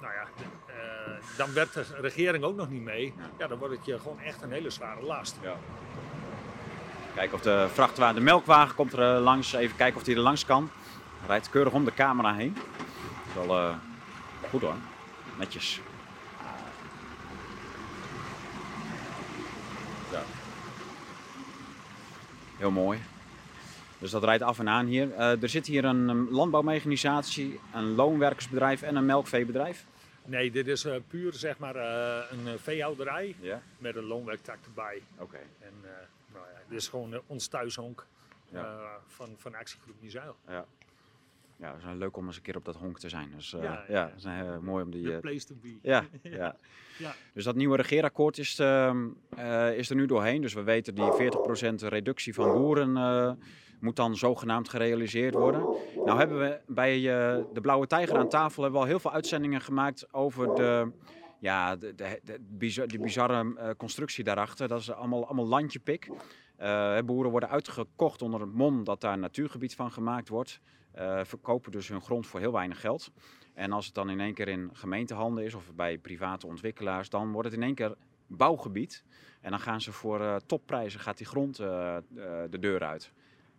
nou 0.00 0.12
ja, 0.12 0.28
eh, 0.66 1.36
dan 1.36 1.52
werkt 1.52 1.74
de 1.74 1.84
regering 2.00 2.44
ook 2.44 2.56
nog 2.56 2.68
niet 2.68 2.82
mee. 2.82 3.14
Ja. 3.38 3.46
Dan 3.46 3.58
wordt 3.58 3.76
het 3.76 3.84
je 3.84 3.98
gewoon 3.98 4.20
echt 4.20 4.42
een 4.42 4.52
hele 4.52 4.70
zware 4.70 5.02
last. 5.02 5.36
Ja. 5.42 5.56
Kijken 7.14 7.34
of 7.34 7.42
de 7.42 7.68
vrachtwagen, 7.72 8.14
de 8.14 8.20
melkwagen 8.20 8.74
komt 8.74 8.92
er 8.92 9.16
eh, 9.16 9.22
langs. 9.22 9.52
Even 9.52 9.76
kijken 9.76 9.96
of 9.96 10.02
die 10.02 10.14
er 10.14 10.20
langs 10.20 10.44
kan. 10.44 10.70
Rijdt 11.26 11.50
keurig 11.50 11.72
om 11.72 11.84
de 11.84 11.94
camera 11.94 12.34
heen. 12.34 12.54
Dat 12.54 13.42
is 13.42 13.46
wel 13.46 13.58
eh, 13.58 13.74
goed 14.50 14.60
hoor. 14.60 14.74
Netjes. 15.36 15.80
Ja. 20.10 20.22
Heel 22.56 22.70
mooi. 22.70 23.00
Dus 23.98 24.10
dat 24.10 24.24
rijdt 24.24 24.42
af 24.42 24.58
en 24.58 24.68
aan 24.68 24.86
hier. 24.86 25.12
Eh, 25.12 25.42
er 25.42 25.48
zit 25.48 25.66
hier 25.66 25.84
een 25.84 26.30
landbouwmechanisatie, 26.30 27.60
een 27.74 27.94
loonwerkersbedrijf 27.94 28.82
en 28.82 28.96
een 28.96 29.06
melkveebedrijf. 29.06 29.86
Nee, 30.24 30.50
dit 30.50 30.66
is 30.66 30.84
eh, 30.84 30.96
puur 31.08 31.32
zeg 31.34 31.58
maar 31.58 31.76
eh, 31.76 32.30
een 32.30 32.46
eh, 32.46 32.52
veehouderij 32.58 33.34
met 33.78 33.96
een 33.96 34.04
loonwerktak 34.04 34.58
erbij. 34.64 35.02
Oké. 35.18 35.38
En 35.60 35.72
nou 36.32 36.44
ja, 36.54 36.60
dit 36.68 36.78
is 36.78 36.88
gewoon 36.88 37.20
ons 37.26 37.46
thuishonk 37.46 38.06
Ja. 38.52 38.78
van, 39.06 39.28
van 39.36 39.54
actiegroep 39.54 39.94
Niezuil. 40.00 40.36
Ja. 40.48 40.64
Ja, 41.56 41.74
het 41.74 41.82
is 41.92 41.98
leuk 41.98 42.16
om 42.16 42.26
eens 42.26 42.36
een 42.36 42.42
keer 42.42 42.56
op 42.56 42.64
dat 42.64 42.76
honk 42.76 42.98
te 42.98 43.08
zijn. 43.08 43.32
Dus 43.36 43.50
Ja, 43.50 43.62
ja, 43.62 43.84
ja. 43.88 44.12
het 44.14 44.24
is 44.24 44.60
mooi 44.60 44.84
om 44.84 44.90
die... 44.90 45.04
The 45.04 45.18
place 45.20 45.46
to 45.46 45.54
be. 45.62 45.74
Ja, 45.82 46.04
ja. 46.22 46.56
Ja. 46.98 47.14
Dus 47.32 47.44
dat 47.44 47.54
nieuwe 47.54 47.76
regeerakkoord 47.76 48.38
is, 48.38 48.58
ehm, 48.58 49.06
eh, 49.36 49.76
is 49.76 49.90
er 49.90 49.96
nu 49.96 50.06
doorheen. 50.06 50.40
Dus 50.40 50.54
we 50.54 50.62
weten 50.62 50.94
die 50.94 51.12
40% 51.12 51.82
reductie 51.82 52.34
van 52.34 52.52
boeren, 52.52 52.96
moet 53.80 53.96
dan 53.96 54.16
zogenaamd 54.16 54.68
gerealiseerd 54.68 55.34
worden. 55.34 55.60
Nou 56.04 56.18
hebben 56.18 56.38
we 56.38 56.60
bij 56.66 56.96
eh, 56.96 57.44
de 57.52 57.60
Blauwe 57.60 57.86
Tijger 57.86 58.16
aan 58.16 58.28
tafel 58.28 58.62
hebben 58.62 58.80
we 58.80 58.86
al 58.86 58.92
heel 58.92 59.00
veel 59.00 59.12
uitzendingen 59.12 59.60
gemaakt 59.60 60.12
over 60.12 60.54
de, 60.54 60.92
ja, 61.38 61.76
de, 61.76 61.94
de, 61.94 62.20
de, 62.24 62.38
bizar- 62.40 62.86
die 62.86 63.00
bizarre 63.00 63.54
eh, 63.56 63.70
constructie 63.76 64.24
daarachter. 64.24 64.68
Dat 64.68 64.80
is 64.80 64.92
allemaal, 64.92 65.26
allemaal 65.26 65.46
landjepik. 65.46 66.10
Eh, 66.56 66.98
boeren 67.04 67.30
worden 67.30 67.48
uitgekocht 67.48 68.22
onder 68.22 68.40
het 68.40 68.52
mom 68.52 68.84
dat 68.84 69.00
daar 69.00 69.18
natuurgebied 69.18 69.74
van 69.74 69.92
gemaakt 69.92 70.28
wordt. 70.28 70.60
Eh, 70.92 71.20
verkopen 71.24 71.72
dus 71.72 71.88
hun 71.88 72.00
grond 72.00 72.26
voor 72.26 72.40
heel 72.40 72.52
weinig 72.52 72.80
geld. 72.80 73.10
En 73.54 73.72
als 73.72 73.86
het 73.86 73.94
dan 73.94 74.10
in 74.10 74.20
één 74.20 74.34
keer 74.34 74.48
in 74.48 74.70
gemeentehanden 74.72 75.44
is 75.44 75.54
of 75.54 75.74
bij 75.74 75.98
private 75.98 76.46
ontwikkelaars, 76.46 77.08
dan 77.08 77.32
wordt 77.32 77.48
het 77.48 77.56
in 77.56 77.64
één 77.64 77.74
keer 77.74 77.94
bouwgebied. 78.26 79.04
En 79.40 79.50
dan 79.50 79.60
gaan 79.60 79.80
ze 79.80 79.92
voor 79.92 80.20
eh, 80.20 80.36
topprijzen, 80.36 81.00
gaat 81.00 81.18
die 81.18 81.26
grond 81.26 81.58
eh, 81.58 81.96
eh, 81.96 82.02
de 82.50 82.58
deur 82.58 82.84
uit. 82.84 83.12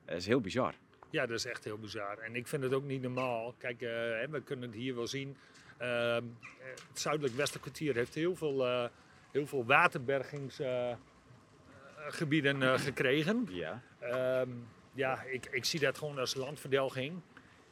Dat 0.10 0.17
is 0.17 0.26
heel 0.26 0.41
bizar. 0.41 0.74
Ja, 1.10 1.26
dat 1.26 1.38
is 1.38 1.45
echt 1.45 1.63
heel 1.63 1.78
bizar. 1.78 2.17
En 2.17 2.36
ik 2.36 2.48
vind 2.48 2.63
het 2.63 2.74
ook 2.74 2.84
niet 2.84 3.02
normaal. 3.02 3.54
Kijk, 3.58 3.82
eh, 3.82 3.88
we 4.30 4.41
kunnen 4.43 4.69
het 4.69 4.78
hier 4.78 4.95
wel 4.95 5.08
zien. 5.08 5.38
Ehm, 5.78 5.88
eh, 5.88 6.15
het 6.89 7.00
zuidelijk 7.00 7.36
Westerkwartier 7.36 7.95
heeft 7.95 8.13
heel 8.13 8.36
veel, 8.36 8.67
eh, 8.67 8.86
heel 9.32 9.48
veel 9.48 9.65
waterbergingsgebieden 9.65 12.63
eh, 12.63 12.74
gekregen. 12.80 13.48
Ja. 13.50 13.82
Ehm, 14.00 14.50
ja, 14.93 15.22
ik, 15.24 15.45
ik 15.52 15.65
zie 15.65 15.80
dat 15.80 15.98
gewoon 15.98 16.19
als 16.19 16.36
landverdelging. 16.36 17.13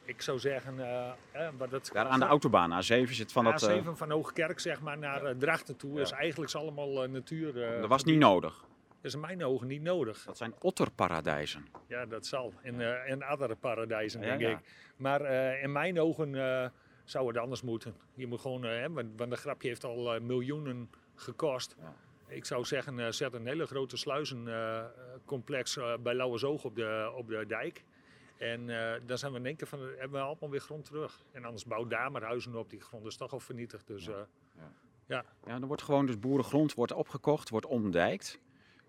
Ik 0.04 0.22
zou 0.22 0.38
zeggen, 0.38 0.80
eh, 0.80 1.10
wat 1.56 1.70
het 1.70 1.90
Daar 1.92 2.06
aan 2.06 2.20
de 2.20 2.26
autobaan, 2.26 2.82
A7 2.82 3.10
zit 3.14 3.32
van 3.32 3.44
dat... 3.44 3.62
eh, 3.62 3.76
A7 3.76 3.96
van 3.96 4.10
Hoogkerk 4.10 4.60
zeg 4.60 4.80
maar, 4.80 4.98
naar 4.98 5.24
eh, 5.24 5.34
Drachten 5.38 5.76
toe 5.76 5.94
Ja. 5.94 6.00
is 6.02 6.10
eigenlijk 6.10 6.52
allemaal 6.54 7.02
eh, 7.04 7.10
natuur. 7.10 7.62
eh, 7.62 7.80
dat 7.80 7.88
was 7.88 8.04
niet 8.04 8.18
nodig. 8.18 8.64
Dat 9.00 9.04
is 9.06 9.14
in 9.14 9.20
mijn 9.20 9.44
ogen 9.44 9.66
niet 9.66 9.82
nodig. 9.82 10.24
Dat 10.24 10.36
zijn 10.36 10.54
otterparadijzen. 10.60 11.66
Ja, 11.86 12.06
dat 12.06 12.26
zal. 12.26 12.52
In, 12.62 12.80
eh 12.80 13.08
in 13.10 13.22
andere 13.22 13.54
paradijzen, 13.56 14.20
Ja, 14.20 14.26
denk 14.26 14.40
ja. 14.40 14.48
ik. 14.50 14.58
Maar 14.96 15.20
eh, 15.20 15.62
in 15.62 15.72
mijn 15.72 16.00
ogen 16.00 16.34
eh, 16.34 16.68
zou 17.04 17.26
het 17.28 17.36
anders 17.36 17.62
moeten. 17.62 17.94
Je 18.14 18.26
moet 18.26 18.40
gewoon, 18.40 18.64
eh, 18.64 18.70
hè, 18.70 18.90
want, 18.90 19.08
want 19.16 19.30
de 19.30 19.36
grapje 19.36 19.68
heeft 19.68 19.84
al 19.84 20.14
eh, 20.14 20.20
miljoenen 20.20 20.90
gekost. 21.14 21.76
Ja. 21.80 21.94
Ik 22.26 22.44
zou 22.44 22.64
zeggen, 22.64 22.98
eh, 22.98 23.10
zet 23.10 23.32
een 23.34 23.46
hele 23.46 23.66
grote 23.66 23.96
sluizencomplex 23.96 25.76
eh, 25.76 25.94
bij 26.02 26.14
Lauwersoog 26.14 26.64
op 26.64 26.74
de, 26.76 27.12
op 27.16 27.28
de 27.28 27.44
dijk. 27.46 27.84
En 28.36 28.70
eh, 28.70 29.00
dan 29.06 29.18
zijn 29.18 29.32
we 29.32 29.38
in 29.38 29.46
één 29.46 29.56
keer 29.56 29.66
van, 29.66 29.80
hebben 29.80 30.10
we 30.20 30.26
allemaal 30.26 30.50
weer 30.50 30.60
grond 30.60 30.84
terug. 30.84 31.20
En 31.32 31.44
anders 31.44 31.64
bouw 31.64 31.86
daar 31.86 32.10
maar 32.10 32.22
huizen 32.22 32.54
op. 32.54 32.70
Die 32.70 32.80
grond 32.80 33.06
is 33.06 33.16
toch 33.16 33.32
al 33.32 33.40
vernietigd. 33.40 33.86
Dus 33.86 34.08
eh, 34.08 34.14
Ja, 35.06 35.24
dan 35.44 35.66
wordt 35.66 35.82
gewoon 35.82 36.06
dus 36.06 36.18
boerengrond 36.18 36.74
wordt 36.74 36.92
opgekocht, 36.92 37.48
wordt 37.48 37.66
omdijkt. 37.66 38.40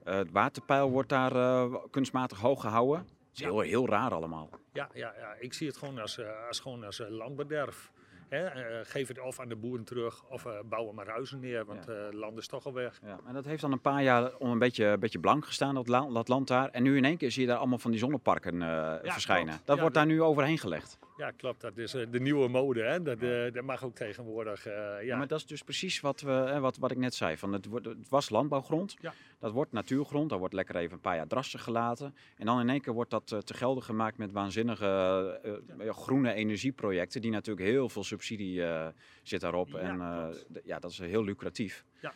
Eh, 0.03 0.15
het 0.15 0.31
waterpeil 0.31 0.89
wordt 0.89 1.09
daar 1.09 1.35
eh, 1.35 1.75
kunstmatig 1.91 2.39
hoog 2.39 2.61
gehouden. 2.61 2.97
Het 2.97 3.37
is 3.37 3.43
heel, 3.43 3.59
heel 3.59 3.87
raar 3.87 4.13
allemaal. 4.13 4.49
ja, 4.73 4.89
ja, 4.93 5.13
ja, 5.17 5.35
ik 5.39 5.53
zie 5.53 5.67
het 5.67 5.77
gewoon 5.77 5.99
als, 5.99 6.17
eh, 6.17 6.47
als, 6.47 6.59
gewoon 6.59 6.83
als 6.83 7.01
landbederf. 7.09 7.91
Eh, 8.29 8.45
geef 8.83 9.07
het 9.07 9.19
of 9.19 9.39
aan 9.39 9.49
de 9.49 9.55
boeren 9.55 9.85
terug 9.85 10.23
of 10.29 10.45
eh, 10.45 10.51
bouw 10.65 10.87
er 10.87 10.93
maar 10.93 11.07
huizen 11.07 11.39
neer, 11.39 11.65
want 11.65 11.85
Ja. 11.87 11.93
eh 12.07 12.13
land 12.13 12.37
is 12.37 12.47
toch 12.47 12.65
al 12.65 12.73
weg. 12.73 12.99
Ja, 13.05 13.19
en 13.27 13.33
dat 13.33 13.45
heeft 13.45 13.61
dan 13.61 13.71
een 13.71 13.81
paar 13.81 14.03
jaar 14.03 14.35
om 14.37 14.49
een 14.51 14.59
beetje, 14.59 14.85
een 14.85 14.99
beetje 14.99 15.19
blank 15.19 15.45
gestaan, 15.45 15.75
dat, 15.75 15.87
la- 15.87 16.09
dat 16.09 16.27
land 16.27 16.47
daar. 16.47 16.69
En 16.69 16.83
nu 16.83 16.97
in 16.97 17.05
één 17.05 17.17
keer 17.17 17.31
zie 17.31 17.41
je 17.41 17.47
daar 17.47 17.57
allemaal 17.57 17.77
van 17.77 17.91
die 17.91 17.99
zonneparken 17.99 18.61
eh, 18.61 18.95
verschijnen. 19.11 19.47
klopt. 19.53 19.67
Dat 19.67 19.79
wordt 19.79 19.95
daar 19.95 20.05
nu 20.05 20.21
overheen 20.21 20.57
gelegd. 20.57 20.97
Ja, 21.17 21.31
klopt. 21.31 21.61
Dat 21.61 21.77
is 21.77 21.93
eh, 21.93 22.05
de 22.11 22.19
nieuwe 22.19 22.47
mode. 22.47 22.81
Hè? 22.83 23.01
Dat, 23.01 23.19
eh, 23.21 23.53
dat 23.53 23.63
mag 23.63 23.83
ook 23.83 23.95
tegenwoordig. 23.95 24.65
eh, 24.65 25.03
ja. 25.05 25.17
Maar 25.17 25.27
dat 25.27 25.39
is 25.39 25.45
dus 25.45 25.61
precies 25.63 25.99
wat, 25.99 26.21
we, 26.21 26.57
wat, 26.59 26.77
wat 26.77 26.91
ik 26.91 26.97
net 26.97 27.13
zei. 27.15 27.37
Van 27.37 27.53
het, 27.53 27.65
wordt- 27.65 27.85
het 27.85 28.09
was 28.09 28.29
landbouwgrond, 28.29 28.95
Ja. 29.01 29.13
dat 29.39 29.51
wordt 29.51 29.71
natuurgrond, 29.71 30.29
daar 30.29 30.39
wordt 30.39 30.53
lekker 30.53 30.75
even 30.75 30.93
een 30.93 30.99
paar 31.01 31.15
jaar 31.15 31.27
drassig 31.27 31.63
gelaten. 31.63 32.15
En 32.37 32.45
dan 32.45 32.59
in 32.59 32.69
één 32.69 32.81
keer 32.81 32.93
wordt 32.93 33.09
dat 33.09 33.31
eh, 33.31 33.39
te 33.39 33.53
gelden 33.53 33.83
gemaakt 33.83 34.17
met 34.17 34.31
waanzinnige 34.31 35.39
eh, 35.43 35.85
ja, 35.85 35.91
groene 35.93 36.33
energieprojecten, 36.33 37.21
die 37.21 37.31
natuurlijk 37.31 37.67
heel 37.67 37.89
veel 37.89 38.03
subsidie 38.23 38.63
eh, 38.65 38.87
zit 39.23 39.41
daarop. 39.41 39.67
Ja, 39.69 39.77
en 39.77 40.01
eh, 40.01 40.23
klopt. 40.23 40.47
d- 40.53 40.61
ja, 40.65 40.79
dat 40.79 40.91
is 40.91 40.97
heel 40.99 41.23
lucratief. 41.23 41.83
Ja. 42.01 42.13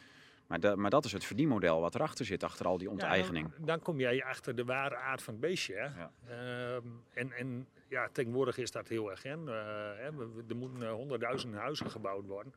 Maar, 0.48 0.60
de- 0.60 0.76
maar 0.76 0.90
dat 0.90 1.06
is 1.06 1.12
het 1.12 1.24
verdienmodel 1.26 1.82
wat 1.82 1.96
erachter 1.96 2.26
zit, 2.26 2.44
achter 2.44 2.66
al 2.66 2.78
die 2.78 2.88
Ja, 2.88 2.94
onteigening. 2.94 3.52
dan, 3.56 3.66
dan 3.66 3.80
kom 3.80 4.00
jij 4.00 4.24
achter 4.24 4.56
de 4.56 4.66
ware 4.66 4.96
aard 4.96 5.22
van 5.22 5.34
het 5.34 5.42
beestje. 5.42 5.74
Hè? 5.74 5.84
Ja. 6.00 6.12
Ehm, 6.28 6.88
en, 7.14 7.32
en 7.32 7.68
ja, 7.90 8.10
tegenwoordig 8.12 8.58
is 8.58 8.72
dat 8.72 8.88
heel 8.88 9.12
erg. 9.12 9.24
Hè? 9.24 9.32
Eh, 9.34 9.98
hè, 9.98 10.06
er 10.50 10.56
moeten 10.56 10.82
eh, 10.82 10.92
honderdduizenden 10.92 11.60
huizen 11.60 11.90
gebouwd 11.92 12.26
worden. 12.26 12.54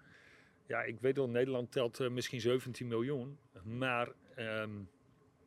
Ja, 0.67 0.83
ik 0.83 1.01
weet 1.01 1.17
wel, 1.17 1.29
Nederland 1.29 1.73
telt 1.73 2.01
eh, 2.01 2.09
misschien 2.11 2.41
17 2.41 2.87
miljoen. 2.89 3.39
Maar 3.63 4.09
ehm, 4.35 4.71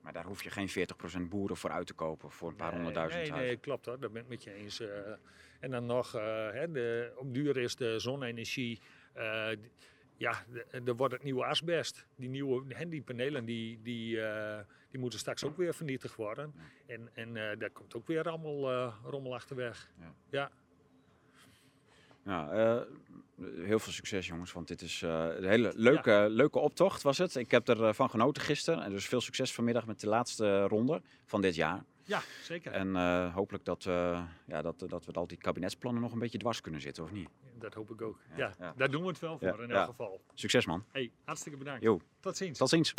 Maar 0.01 0.13
daar 0.13 0.25
hoef 0.25 0.43
je 0.43 0.49
geen 0.49 0.69
40% 0.69 1.21
boeren 1.29 1.57
voor 1.57 1.69
uit 1.71 1.87
te 1.87 1.93
kopen, 1.93 2.31
voor 2.31 2.49
een 2.49 2.55
paar 2.55 2.67
Nee, 2.67 2.75
honderdduizend 2.75 3.21
nee, 3.21 3.31
huizen. 3.31 3.47
nee, 3.53 3.57
klopt 3.59 3.85
hoor. 3.85 3.99
Dat 3.99 4.11
ben 4.11 4.21
ik 4.21 4.27
met 4.27 4.43
je 4.43 4.53
eens. 4.53 4.79
eh. 4.79 4.89
en 5.59 5.71
dan 5.71 5.85
nog, 5.85 6.15
eh, 6.15 6.21
hè, 6.51 6.71
de, 6.71 7.11
op 7.15 7.33
duur 7.33 7.57
is 7.57 7.75
de 7.75 7.99
zonne-energie. 7.99 8.79
eh, 9.13 9.49
ja, 10.17 10.45
er 10.85 10.95
wordt 10.95 11.13
het 11.13 11.23
nieuwe 11.23 11.45
asbest. 11.45 12.05
Die 12.15 12.29
nieuwe 12.29 12.63
hè, 12.75 12.89
die 12.89 13.01
panelen 13.01 13.45
die, 13.45 13.81
die, 13.81 14.19
die 14.89 14.99
moeten 14.99 15.19
straks 15.19 15.43
ook 15.43 15.57
weer 15.57 15.73
vernietigd 15.73 16.15
worden. 16.15 16.53
En, 16.85 17.09
en 17.13 17.33
daar 17.59 17.69
komt 17.69 17.95
ook 17.95 18.07
weer 18.07 18.29
allemaal 18.29 18.93
rommel 19.03 19.33
achterweg. 19.33 19.91
Ja. 19.99 20.13
Ja. 20.29 20.51
Ja, 22.29 22.49
eh, 22.49 22.81
heel 23.65 23.79
veel 23.79 23.93
succes 23.93 24.27
jongens, 24.27 24.51
want 24.51 24.67
dit 24.67 24.81
is 24.81 25.01
eh, 25.01 25.25
een 25.37 25.43
hele 25.47 25.71
leuke, 25.75 26.25
leuke 26.29 26.59
optocht 26.59 27.01
was 27.01 27.17
het. 27.17 27.35
Ik 27.35 27.51
heb 27.51 27.69
ervan 27.69 27.95
van 27.95 28.09
genoten 28.09 28.41
gisteren. 28.41 28.83
En 28.83 28.91
dus 28.91 29.05
veel 29.07 29.21
succes 29.21 29.53
vanmiddag 29.53 29.85
met 29.85 29.99
de 29.99 30.07
laatste 30.07 30.67
ronde 30.67 31.01
van 31.25 31.41
dit 31.41 31.55
jaar. 31.55 31.83
ja, 32.03 32.21
zeker. 32.43 32.71
En 32.71 32.95
eh, 32.95 33.33
hopelijk 33.33 33.65
dat, 33.65 33.85
eh, 33.85 34.23
ja, 34.45 34.61
dat, 34.61 34.85
dat 34.87 35.05
we 35.05 35.11
al 35.11 35.27
die 35.27 35.37
kabinetsplannen 35.37 36.01
nog 36.01 36.11
een 36.11 36.19
beetje 36.19 36.37
dwars 36.37 36.61
kunnen 36.61 36.81
zitten, 36.81 37.03
of 37.03 37.11
niet? 37.11 37.29
Dat 37.59 37.73
hoop 37.73 37.89
ik 37.89 38.01
ook. 38.01 38.19
Ja, 38.29 38.37
Ja, 38.37 38.53
ja. 38.59 38.73
daar 38.77 38.91
doen 38.91 39.01
we 39.01 39.07
het 39.07 39.19
wel 39.19 39.37
voor 39.37 39.47
Ja, 39.47 39.63
in 39.63 39.71
elk 39.71 39.85
geval. 39.85 40.21
Succes 40.33 40.65
man. 40.65 40.83
Hey, 40.91 41.11
hartstikke 41.23 41.57
bedankt. 41.57 41.83
Tot 42.19 42.37
ziens. 42.37 42.57
tot 42.57 42.69
ziens. 42.69 42.93